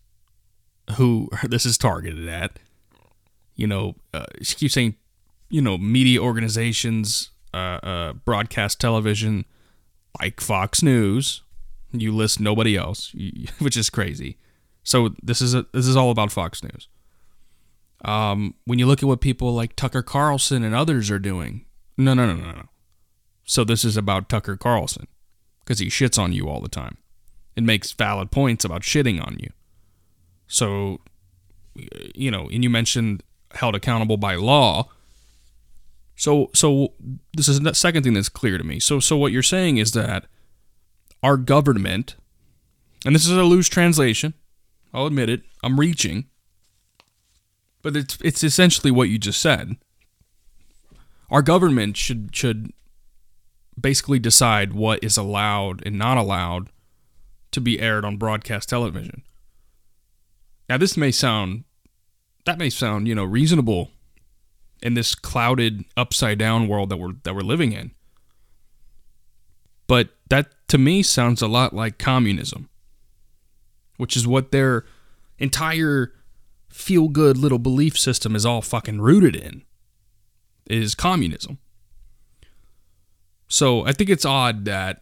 [0.97, 2.59] who this is targeted at.
[3.55, 4.95] You know, uh, she keeps saying,
[5.49, 9.45] you know, media organizations, uh, uh, broadcast television,
[10.19, 11.43] like Fox News.
[11.93, 13.15] You list nobody else,
[13.59, 14.37] which is crazy.
[14.83, 16.89] So this is a, this is all about Fox News.
[18.03, 21.65] Um, when you look at what people like Tucker Carlson and others are doing,
[21.97, 22.69] no, no, no, no, no.
[23.45, 25.07] So this is about Tucker Carlson
[25.65, 26.97] because he shits on you all the time
[27.57, 29.49] and makes valid points about shitting on you.
[30.47, 31.01] So,
[32.13, 33.23] you know, and you mentioned
[33.55, 34.89] held accountable by law.
[36.15, 36.93] So, so
[37.33, 38.79] this is the second thing that's clear to me.
[38.79, 40.25] So, so what you're saying is that
[41.23, 42.15] our government,
[43.05, 44.33] and this is a loose translation,
[44.93, 46.25] I'll admit it, I'm reaching,
[47.81, 49.75] but it's it's essentially what you just said.
[51.29, 52.71] Our government should should
[53.79, 56.69] basically decide what is allowed and not allowed
[57.51, 59.23] to be aired on broadcast television.
[60.69, 61.63] Now this may sound
[62.45, 63.91] that may sound, you know, reasonable
[64.81, 67.91] in this clouded upside down world that we're that we're living in.
[69.87, 72.69] But that to me sounds a lot like communism,
[73.97, 74.85] which is what their
[75.37, 76.13] entire
[76.69, 79.63] feel good little belief system is all fucking rooted in
[80.67, 81.59] is communism.
[83.47, 85.01] So I think it's odd that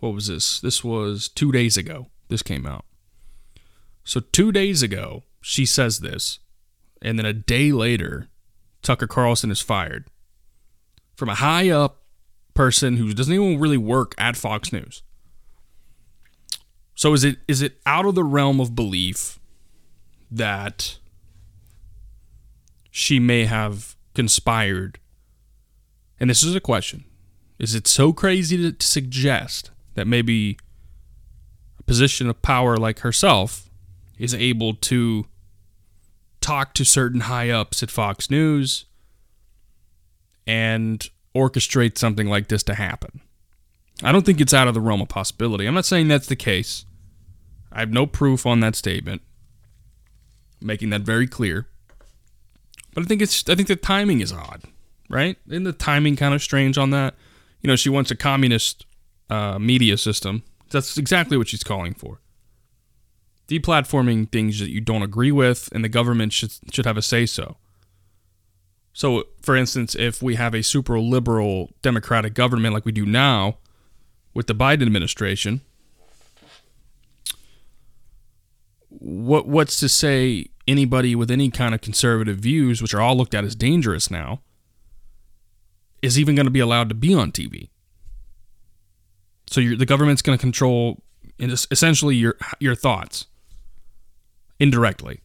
[0.00, 0.60] what was this?
[0.60, 2.08] This was 2 days ago.
[2.28, 2.84] This came out.
[4.04, 6.40] So 2 days ago, she says this,
[7.00, 8.28] and then a day later,
[8.82, 10.06] Tucker Carlson is fired
[11.16, 12.02] from a high up
[12.54, 15.02] person who doesn't even really work at Fox News.
[16.94, 19.40] So is it is it out of the realm of belief
[20.30, 20.98] that
[22.90, 24.98] she may have conspired?
[26.20, 27.04] And this is a question.
[27.58, 30.58] Is it so crazy to, to suggest that maybe
[31.78, 33.70] a position of power like herself
[34.18, 35.26] is able to
[36.40, 38.84] talk to certain high ups at Fox News
[40.46, 43.20] and orchestrate something like this to happen.
[44.02, 45.66] I don't think it's out of the realm of possibility.
[45.66, 46.84] I'm not saying that's the case.
[47.72, 49.22] I have no proof on that statement.
[50.60, 51.66] Making that very clear.
[52.94, 54.62] But I think it's I think the timing is odd,
[55.10, 55.36] right?
[55.48, 57.14] Isn't the timing kind of strange on that?
[57.64, 58.84] You know, she wants a communist
[59.30, 60.42] uh, media system.
[60.70, 62.20] That's exactly what she's calling for.
[63.48, 67.24] Deplatforming things that you don't agree with, and the government should should have a say
[67.24, 67.56] so.
[68.92, 73.56] So, for instance, if we have a super liberal democratic government like we do now
[74.34, 75.62] with the Biden administration,
[78.90, 83.34] what what's to say anybody with any kind of conservative views, which are all looked
[83.34, 84.42] at as dangerous now,
[86.04, 87.70] is even going to be allowed to be on TV?
[89.46, 91.02] So the government's going to control
[91.38, 93.26] essentially your your thoughts
[94.60, 95.20] indirectly.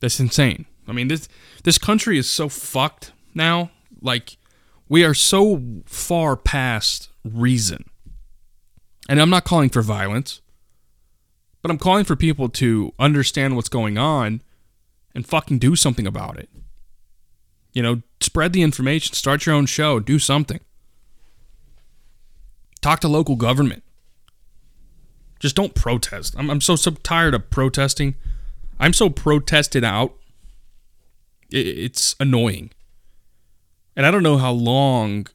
[0.00, 0.66] That's insane.
[0.86, 1.28] I mean this
[1.64, 3.70] this country is so fucked now.
[4.00, 4.36] Like
[4.88, 7.84] we are so far past reason.
[9.08, 10.40] And I'm not calling for violence,
[11.62, 14.42] but I'm calling for people to understand what's going on
[15.14, 16.48] and fucking do something about it.
[17.76, 20.60] You know, spread the information, start your own show, do something.
[22.80, 23.82] Talk to local government.
[25.40, 26.34] Just don't protest.
[26.38, 28.14] I'm, I'm so, so tired of protesting.
[28.80, 30.14] I'm so protested out.
[31.50, 32.70] It, it's annoying.
[33.94, 35.26] And I don't know how long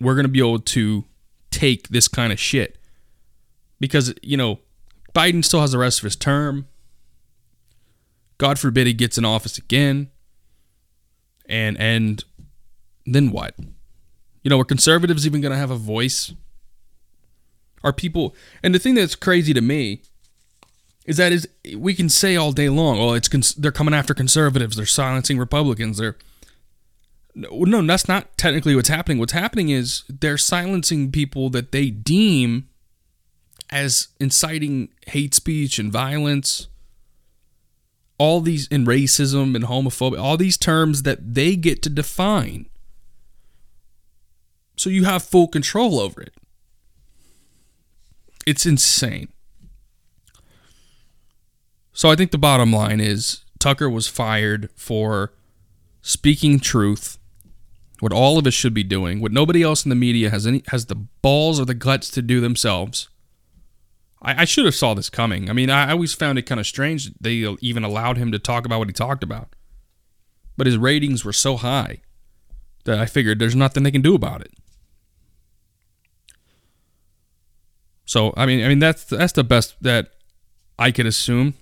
[0.00, 1.04] we're going to be able to
[1.50, 2.78] take this kind of shit.
[3.80, 4.60] Because, you know,
[5.14, 6.68] Biden still has the rest of his term.
[8.38, 10.08] God forbid he gets in office again.
[11.48, 12.24] And and
[13.04, 13.54] then what?
[14.42, 16.32] You know, are conservatives even going to have a voice?
[17.84, 20.02] Are people and the thing that's crazy to me
[21.04, 24.12] is that is we can say all day long, oh, it's cons- they're coming after
[24.12, 26.16] conservatives, they're silencing Republicans, they're
[27.36, 29.18] no, no, that's not technically what's happening.
[29.18, 32.68] What's happening is they're silencing people that they deem
[33.68, 36.68] as inciting hate speech and violence.
[38.18, 42.66] All these, and racism and homophobia, all these terms that they get to define.
[44.76, 46.34] So you have full control over it.
[48.46, 49.28] It's insane.
[51.92, 55.32] So I think the bottom line is Tucker was fired for
[56.02, 57.18] speaking truth
[58.00, 60.62] what all of us should be doing, what nobody else in the media has any
[60.68, 63.08] has the balls or the guts to do themselves.
[64.26, 65.48] I, I should have saw this coming.
[65.48, 68.38] I mean, I, I always found it kind of strange they even allowed him to
[68.38, 69.54] talk about what he talked about.
[70.56, 72.00] But his ratings were so high
[72.84, 74.52] that I figured there's nothing they can do about it.
[78.04, 80.10] So I mean, I mean that's that's the best that
[80.78, 81.54] I could assume.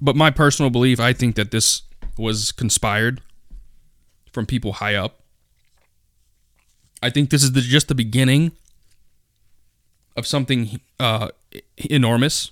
[0.00, 1.82] But my personal belief, I think that this
[2.18, 3.20] was conspired
[4.32, 5.22] from people high up.
[7.02, 8.52] I think this is the, just the beginning
[10.16, 11.28] of something uh,
[11.76, 12.50] enormous.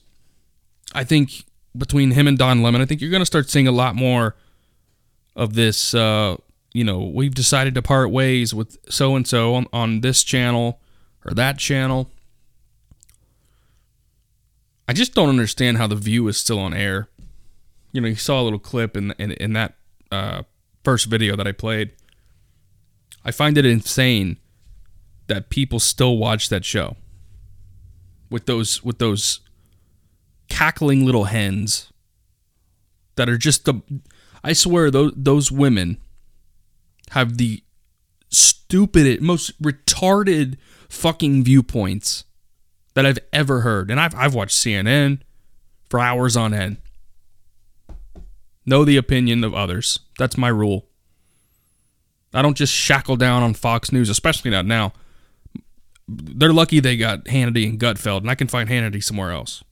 [0.95, 1.45] I think
[1.77, 4.37] between him and Don Lemon, I think you're going to start seeing a lot more
[5.37, 5.95] of this.
[5.95, 6.37] Uh,
[6.73, 10.81] you know, we've decided to part ways with so and so on this channel
[11.25, 12.11] or that channel.
[14.89, 17.09] I just don't understand how the View is still on air.
[17.93, 19.75] You know, you saw a little clip in in, in that
[20.11, 20.43] uh,
[20.83, 21.93] first video that I played.
[23.25, 24.39] I find it insane
[25.27, 26.97] that people still watch that show
[28.31, 29.41] with those with those
[30.49, 31.93] cackling little hens
[33.17, 33.83] that are just the
[34.43, 35.99] I swear those those women
[37.11, 37.63] have the
[38.31, 40.57] stupid most retarded
[40.89, 42.25] fucking viewpoints
[42.95, 43.91] that I've ever heard.
[43.91, 45.21] And I've I've watched CNN
[45.89, 46.79] for hours on end.
[48.65, 50.01] Know the opinion of others.
[50.19, 50.87] That's my rule.
[52.33, 54.93] I don't just shackle down on Fox News, especially not now.
[56.13, 59.63] They're lucky they got Hannity and Gutfeld, and I can find Hannity somewhere else.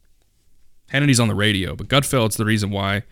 [0.93, 3.03] Hannity's on the radio, but Gutfeld's the reason why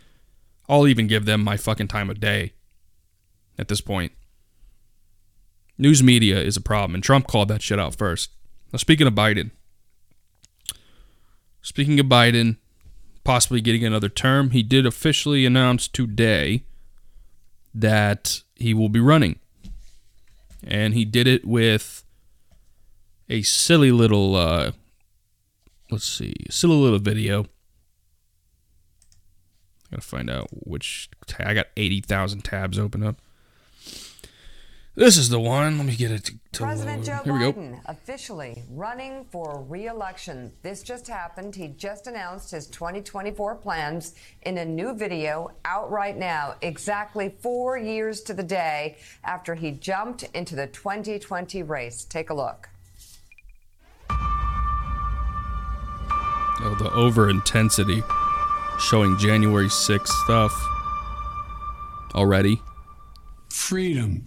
[0.68, 2.52] I'll even give them my fucking time of day
[3.58, 4.12] at this point.
[5.76, 8.30] News media is a problem, and Trump called that shit out first.
[8.72, 9.50] Now, speaking of Biden,
[11.62, 12.56] speaking of Biden
[13.24, 16.62] possibly getting another term, he did officially announce today
[17.74, 19.38] that he will be running.
[20.64, 22.04] And he did it with
[23.28, 24.72] a silly little, uh,
[25.90, 27.44] let's see, silly little video.
[29.86, 31.08] I gotta find out which.
[31.38, 33.20] I got 80,000 tabs open up.
[34.96, 35.76] This is the one.
[35.76, 37.04] Let me get it to, to President.
[37.04, 37.52] Joe Here we go.
[37.52, 40.50] Biden officially running for re-election.
[40.62, 41.54] This just happened.
[41.54, 47.76] He just announced his 2024 plans in a new video out right now, exactly four
[47.76, 52.04] years to the day after he jumped into the 2020 race.
[52.04, 52.70] Take a look.
[56.66, 58.02] Oh, the over intensity
[58.80, 60.52] showing January 6th stuff
[62.12, 62.60] already.
[63.50, 64.24] Freedom.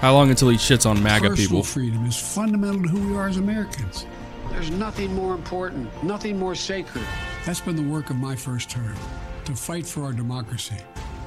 [0.00, 1.62] How long until he shits on MAGA Personal people?
[1.62, 4.04] freedom is fundamental to who we are as Americans.
[4.50, 7.04] There's nothing more important, nothing more sacred.
[7.46, 8.96] That's been the work of my first term
[9.44, 10.74] to fight for our democracy.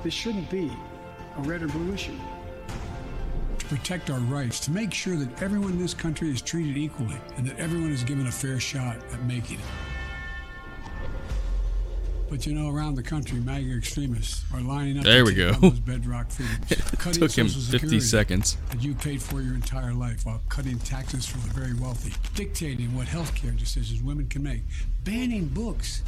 [0.03, 0.69] This shouldn't be
[1.37, 2.17] a red or blue issue.
[3.67, 7.17] To protect our rights, to make sure that everyone in this country is treated equally
[7.35, 9.65] and that everyone is given a fair shot at making it.
[12.29, 15.03] But you know, around the country, MAGA extremists are lining up.
[15.03, 15.53] There we go.
[15.53, 18.57] those bedrock freedoms, It took him 50 seconds.
[18.69, 22.95] that you paid for your entire life while cutting taxes for the very wealthy, dictating
[22.95, 24.61] what healthcare decisions women can make,
[25.03, 26.03] banning books,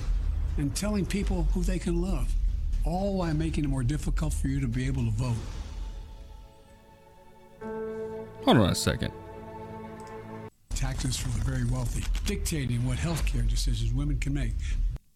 [0.57, 2.33] and telling people who they can love,
[2.83, 5.35] all while making it more difficult for you to be able to vote.
[8.47, 9.11] Hold on a second.
[10.69, 14.53] Taxes for the very wealthy, dictating what healthcare decisions women can make.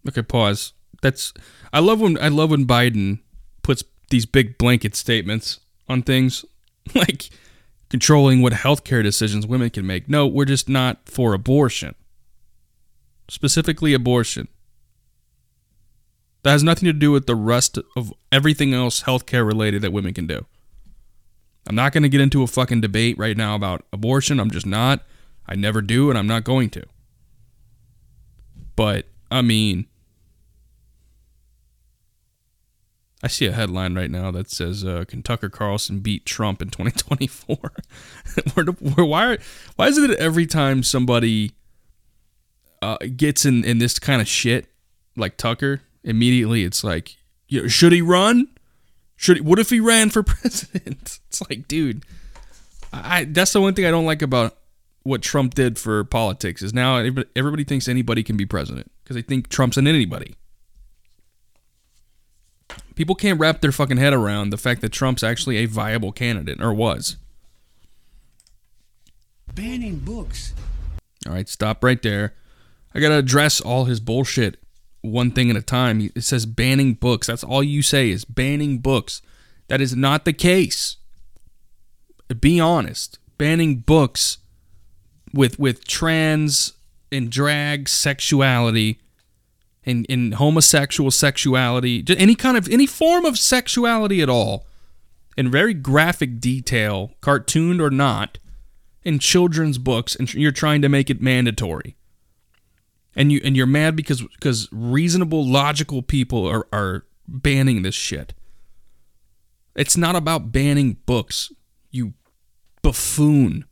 [0.06, 0.74] Okay, pause.
[1.02, 1.34] That's
[1.72, 3.20] I love when I love when Biden
[3.64, 6.44] puts these big blanket statements on things
[6.94, 7.30] like
[7.90, 10.10] controlling what healthcare decisions women can make.
[10.10, 11.96] No, we're just not for abortion.
[13.30, 14.50] Specifically abortion.
[16.44, 20.14] That has nothing to do with the rest of everything else healthcare related that women
[20.14, 20.48] can do.
[21.68, 24.40] I'm not going to get into a fucking debate right now about abortion.
[24.40, 25.04] I'm just not.
[25.48, 26.84] I never do, and I'm not going to.
[28.76, 29.86] But, I mean,
[33.24, 36.70] I see a headline right now that says uh, "Can Tucker Carlson beat Trump in
[36.72, 37.58] 2024?"
[38.54, 39.38] where, why,
[39.76, 41.52] why is it that every time somebody
[42.82, 44.68] uh, gets in, in this kind of shit,
[45.16, 47.18] like Tucker, immediately it's like,
[47.68, 48.48] should he run?
[49.22, 51.20] Should he, what if he ran for president?
[51.28, 52.04] It's like, dude,
[52.92, 54.58] I that's the one thing I don't like about
[55.04, 59.22] what Trump did for politics is now everybody, thinks anybody can be president because they
[59.22, 60.38] think Trump's an anybody.
[62.96, 66.60] People can't wrap their fucking head around the fact that Trump's actually a viable candidate
[66.60, 67.18] or was.
[69.54, 70.54] Banning books.
[71.28, 72.34] All right, stop right there.
[72.96, 74.58] I got to address all his bullshit
[75.02, 76.12] one thing at a time.
[76.16, 77.28] It says banning books.
[77.28, 79.22] That's all you say is banning books.
[79.68, 80.98] That is not the case.
[82.40, 83.20] Be honest.
[83.38, 84.38] Banning books
[85.34, 86.74] with with trans
[87.12, 89.00] and drag sexuality
[89.84, 94.66] and, and homosexual sexuality, any kind of any form of sexuality at all,
[95.36, 98.38] in very graphic detail, cartooned or not,
[99.04, 101.96] in children's books, and you're trying to make it mandatory
[103.16, 108.34] and you and you're mad because because reasonable logical people are are banning this shit.
[109.76, 111.52] It's not about banning books
[111.90, 112.14] you
[112.82, 113.66] buffoon.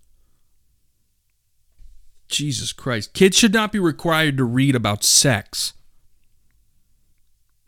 [2.28, 3.14] Jesus christ.
[3.14, 5.74] Kids should not be required to read about sex.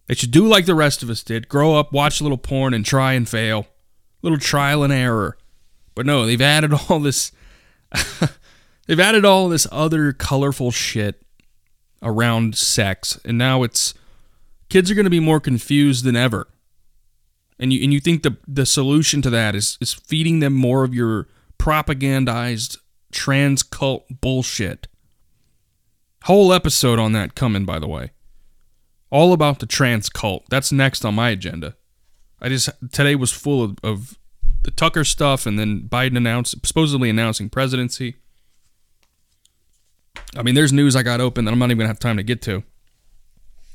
[0.08, 2.74] They should do like the rest of us did grow up watch a little porn
[2.74, 3.68] and try and fail.
[4.22, 5.38] Little trial and error.
[5.96, 7.32] But no they've added all this
[8.88, 11.22] they've added all this other colorful shit
[12.02, 13.94] around sex, and now it's
[14.70, 16.48] kids are going to be more confused than ever.
[17.60, 20.84] And you and you think the the solution to that is is feeding them more
[20.84, 21.28] of your
[21.60, 22.78] propagandized
[23.12, 24.88] trans cult bullshit.
[26.24, 28.12] Whole episode on that coming, by the way.
[29.10, 30.46] All about the trans cult.
[30.50, 31.76] That's next on my agenda.
[32.42, 34.18] I just today was full of, of
[34.64, 38.16] the Tucker stuff, and then Biden announced supposedly announcing presidency.
[40.36, 42.24] I mean, there's news I got open that I'm not even gonna have time to
[42.24, 42.64] get to.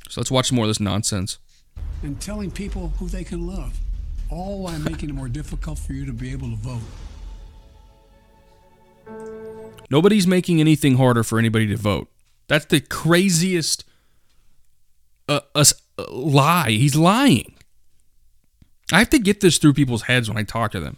[0.08, 1.38] So let's watch some more of this nonsense.
[2.02, 3.78] And telling people who they can love,
[4.30, 6.80] all while making it more difficult for you to be able to vote.
[9.90, 12.08] Nobody's making anything harder for anybody to vote.
[12.48, 13.84] That's the craziest
[15.28, 15.64] uh, uh,
[16.08, 16.70] lie.
[16.70, 17.54] He's lying.
[18.92, 20.96] I have to get this through people's heads when I talk to them.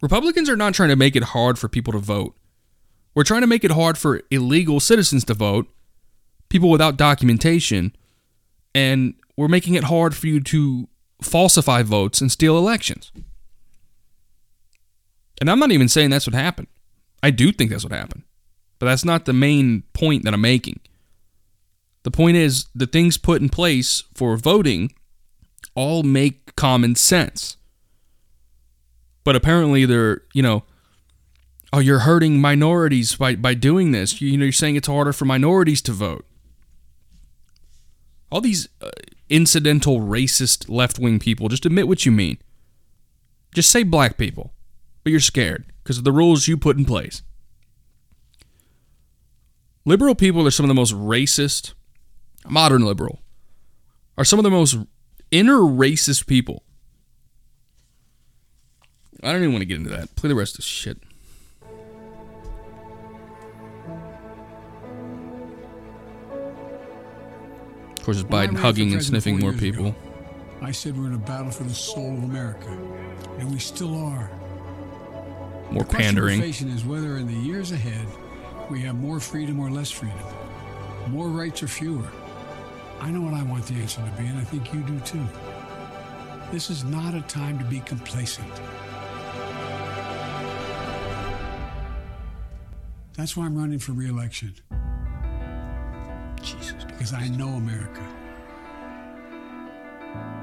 [0.00, 2.34] Republicans are not trying to make it hard for people to vote.
[3.14, 5.68] We're trying to make it hard for illegal citizens to vote,
[6.48, 7.94] people without documentation,
[8.74, 10.88] and we're making it hard for you to
[11.20, 13.12] falsify votes and steal elections.
[15.40, 16.68] And I'm not even saying that's what happened.
[17.22, 18.22] I do think that's what happened.
[18.78, 20.80] But that's not the main point that I'm making.
[22.02, 24.92] The point is the things put in place for voting
[25.74, 27.56] all make common sense.
[29.24, 30.64] But apparently they're, you know,
[31.72, 34.20] oh, you're hurting minorities by, by doing this.
[34.20, 36.26] You, you know, you're saying it's harder for minorities to vote.
[38.30, 38.90] All these uh,
[39.28, 42.38] incidental racist left wing people, just admit what you mean.
[43.54, 44.52] Just say black people,
[45.02, 47.22] but you're scared because of the rules you put in place.
[49.84, 51.74] Liberal people are some of the most racist,
[52.48, 53.20] modern liberal,
[54.16, 54.76] are some of the most
[55.30, 56.62] inner racist people.
[59.22, 60.14] I don't even want to get into that.
[60.14, 60.98] Play the rest of shit.
[68.02, 69.86] Of course, it's Biden hugging and sniffing more people.
[69.86, 69.94] Ago,
[70.60, 72.76] I said we're in a battle for the soul of America,
[73.38, 74.28] and we still are.
[75.70, 76.40] More the pandering.
[76.40, 78.04] The question is whether in the years ahead
[78.68, 80.18] we have more freedom or less freedom,
[81.10, 82.04] more rights or fewer.
[82.98, 85.24] I know what I want the answer to be, and I think you do too.
[86.50, 88.50] This is not a time to be complacent.
[93.16, 94.54] That's why I'm running for reelection.
[94.54, 94.81] Jesus.
[97.02, 98.00] Because I know America.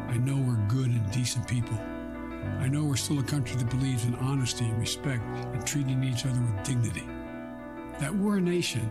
[0.10, 1.80] I know we're good and decent people.
[2.60, 6.26] I know we're still a country that believes in honesty and respect and treating each
[6.26, 7.05] other with dignity.
[8.01, 8.82] That we're a nation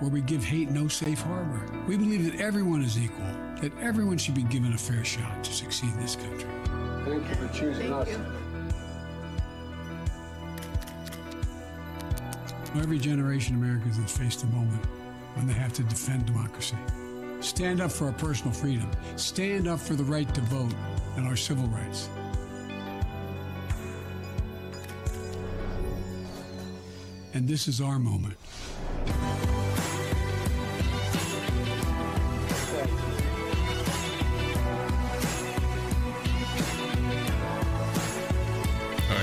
[0.00, 1.66] where we give hate no safe harbor.
[1.86, 3.26] We believe that everyone is equal,
[3.60, 6.48] that everyone should be given a fair shot to succeed in this country.
[7.04, 8.08] Thank you for choosing us.
[12.74, 14.82] Every generation of Americans has faced a moment
[15.34, 16.76] when they have to defend democracy.
[17.42, 18.90] Stand up for our personal freedom.
[19.16, 20.74] Stand up for the right to vote
[21.16, 22.08] and our civil rights.
[27.34, 28.36] And this is our moment.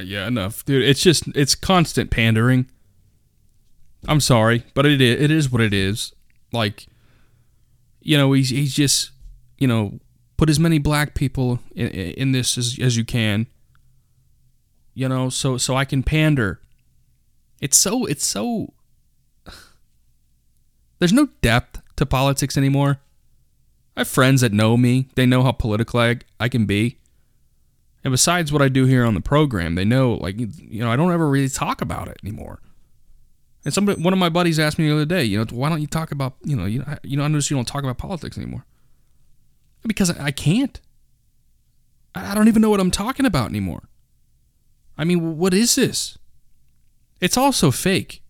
[0.10, 0.84] Yeah, enough, dude.
[0.84, 2.68] It's just it's constant pandering.
[4.08, 6.14] I'm sorry, but it is, it is what it is.
[6.52, 6.88] Like,
[8.02, 9.12] you know, he's he's just
[9.58, 10.00] you know
[10.38, 13.47] put as many black people in, in this as as you can.
[14.93, 16.62] You know, so so I can pander.
[17.62, 18.74] It's so it's so.
[21.00, 23.00] There's no depth to politics anymore.
[23.95, 25.10] I have friends that know me.
[25.16, 27.00] They know how political I, I can be.
[28.04, 30.95] And besides what I do here on the program, they know, like, you know, I
[30.95, 32.62] don't ever really talk about it anymore.
[33.66, 35.82] And somebody, one of my buddies asked me the other day, you know, why don't
[35.82, 38.38] you talk about, you know, you, you know, I notice you don't talk about politics
[38.38, 38.66] anymore.
[39.86, 40.80] Because I can't.
[42.16, 43.89] I don't even know what I'm talking about anymore.
[44.97, 46.18] I mean, what is this?
[47.22, 48.22] It's also fake.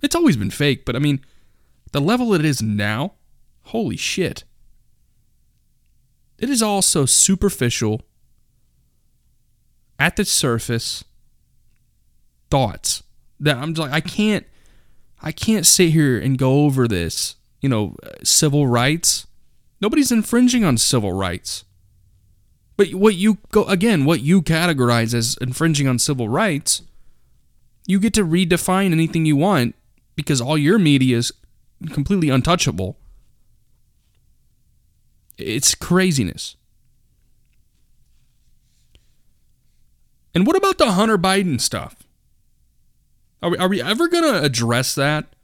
[0.00, 1.24] It's always been fake, but I mean,
[1.92, 3.14] the level it is now,
[3.64, 4.44] holy shit.
[6.38, 8.02] It is all so superficial
[9.98, 11.04] at the surface
[12.50, 13.04] thoughts
[13.38, 14.44] that I'm just like I can't
[15.22, 19.26] I can't sit here and go over this, you know, uh, civil rights.
[19.80, 21.64] Nobody's infringing on civil rights.
[22.76, 26.82] But what you go again, what you categorize as infringing on civil rights,
[27.86, 29.76] you get to redefine anything you want
[30.16, 31.32] because all your media is
[31.92, 32.98] completely untouchable.
[35.38, 36.56] It's craziness.
[40.34, 42.02] And what about the Hunter Biden stuff?
[43.42, 45.34] Are we, are we ever going to address that?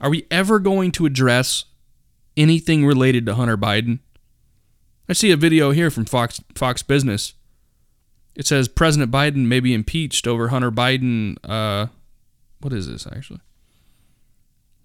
[0.00, 1.64] Are we ever going to address
[2.36, 4.00] anything related to Hunter Biden?
[5.08, 7.34] I see a video here from Fox Fox Business.
[8.34, 11.36] It says President Biden may be impeached over Hunter Biden.
[11.44, 11.88] Uh,
[12.60, 13.40] what is this actually?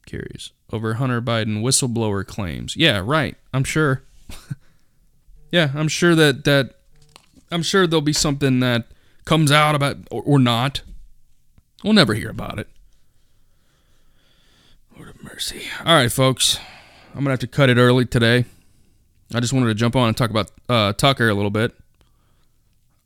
[0.06, 2.76] Curious over Hunter Biden whistleblower claims.
[2.76, 3.36] Yeah, right.
[3.54, 4.04] I'm sure.
[5.52, 6.76] yeah, I'm sure that that
[7.52, 8.88] I'm sure there'll be something that
[9.26, 10.82] comes out about or, or not.
[11.84, 12.68] We'll never hear about it.
[14.96, 15.64] Lord of mercy.
[15.86, 16.60] All right, folks.
[17.14, 18.46] I'm gonna have to cut it early today.
[19.34, 21.74] I just wanted to jump on and talk about uh, Tucker a little bit,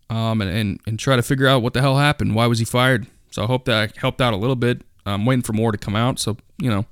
[0.10, 2.36] um, and, and and try to figure out what the hell happened.
[2.36, 3.08] Why was he fired?
[3.32, 4.84] So I hope that helped out a little bit.
[5.06, 6.20] I'm waiting for more to come out.
[6.20, 6.86] So you know,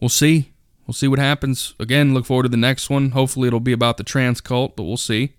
[0.00, 0.52] we'll see.
[0.86, 1.74] We'll see what happens.
[1.78, 3.10] Again, look forward to the next one.
[3.10, 5.34] Hopefully, it'll be about the trans cult, but we'll see.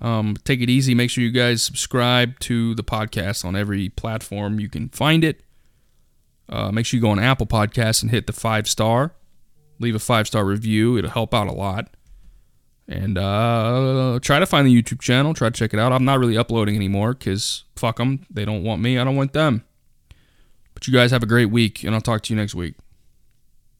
[0.00, 0.94] Um, take it easy.
[0.94, 5.42] Make sure you guys subscribe to the podcast on every platform you can find it.
[6.48, 9.12] Uh, make sure you go on Apple Podcasts and hit the five star.
[9.78, 10.96] Leave a five star review.
[10.96, 11.94] It'll help out a lot.
[12.88, 15.32] And uh, try to find the YouTube channel.
[15.32, 15.92] Try to check it out.
[15.92, 18.26] I'm not really uploading anymore because fuck them.
[18.28, 18.98] They don't want me.
[18.98, 19.64] I don't want them.
[20.74, 22.74] But you guys have a great week, and I'll talk to you next week.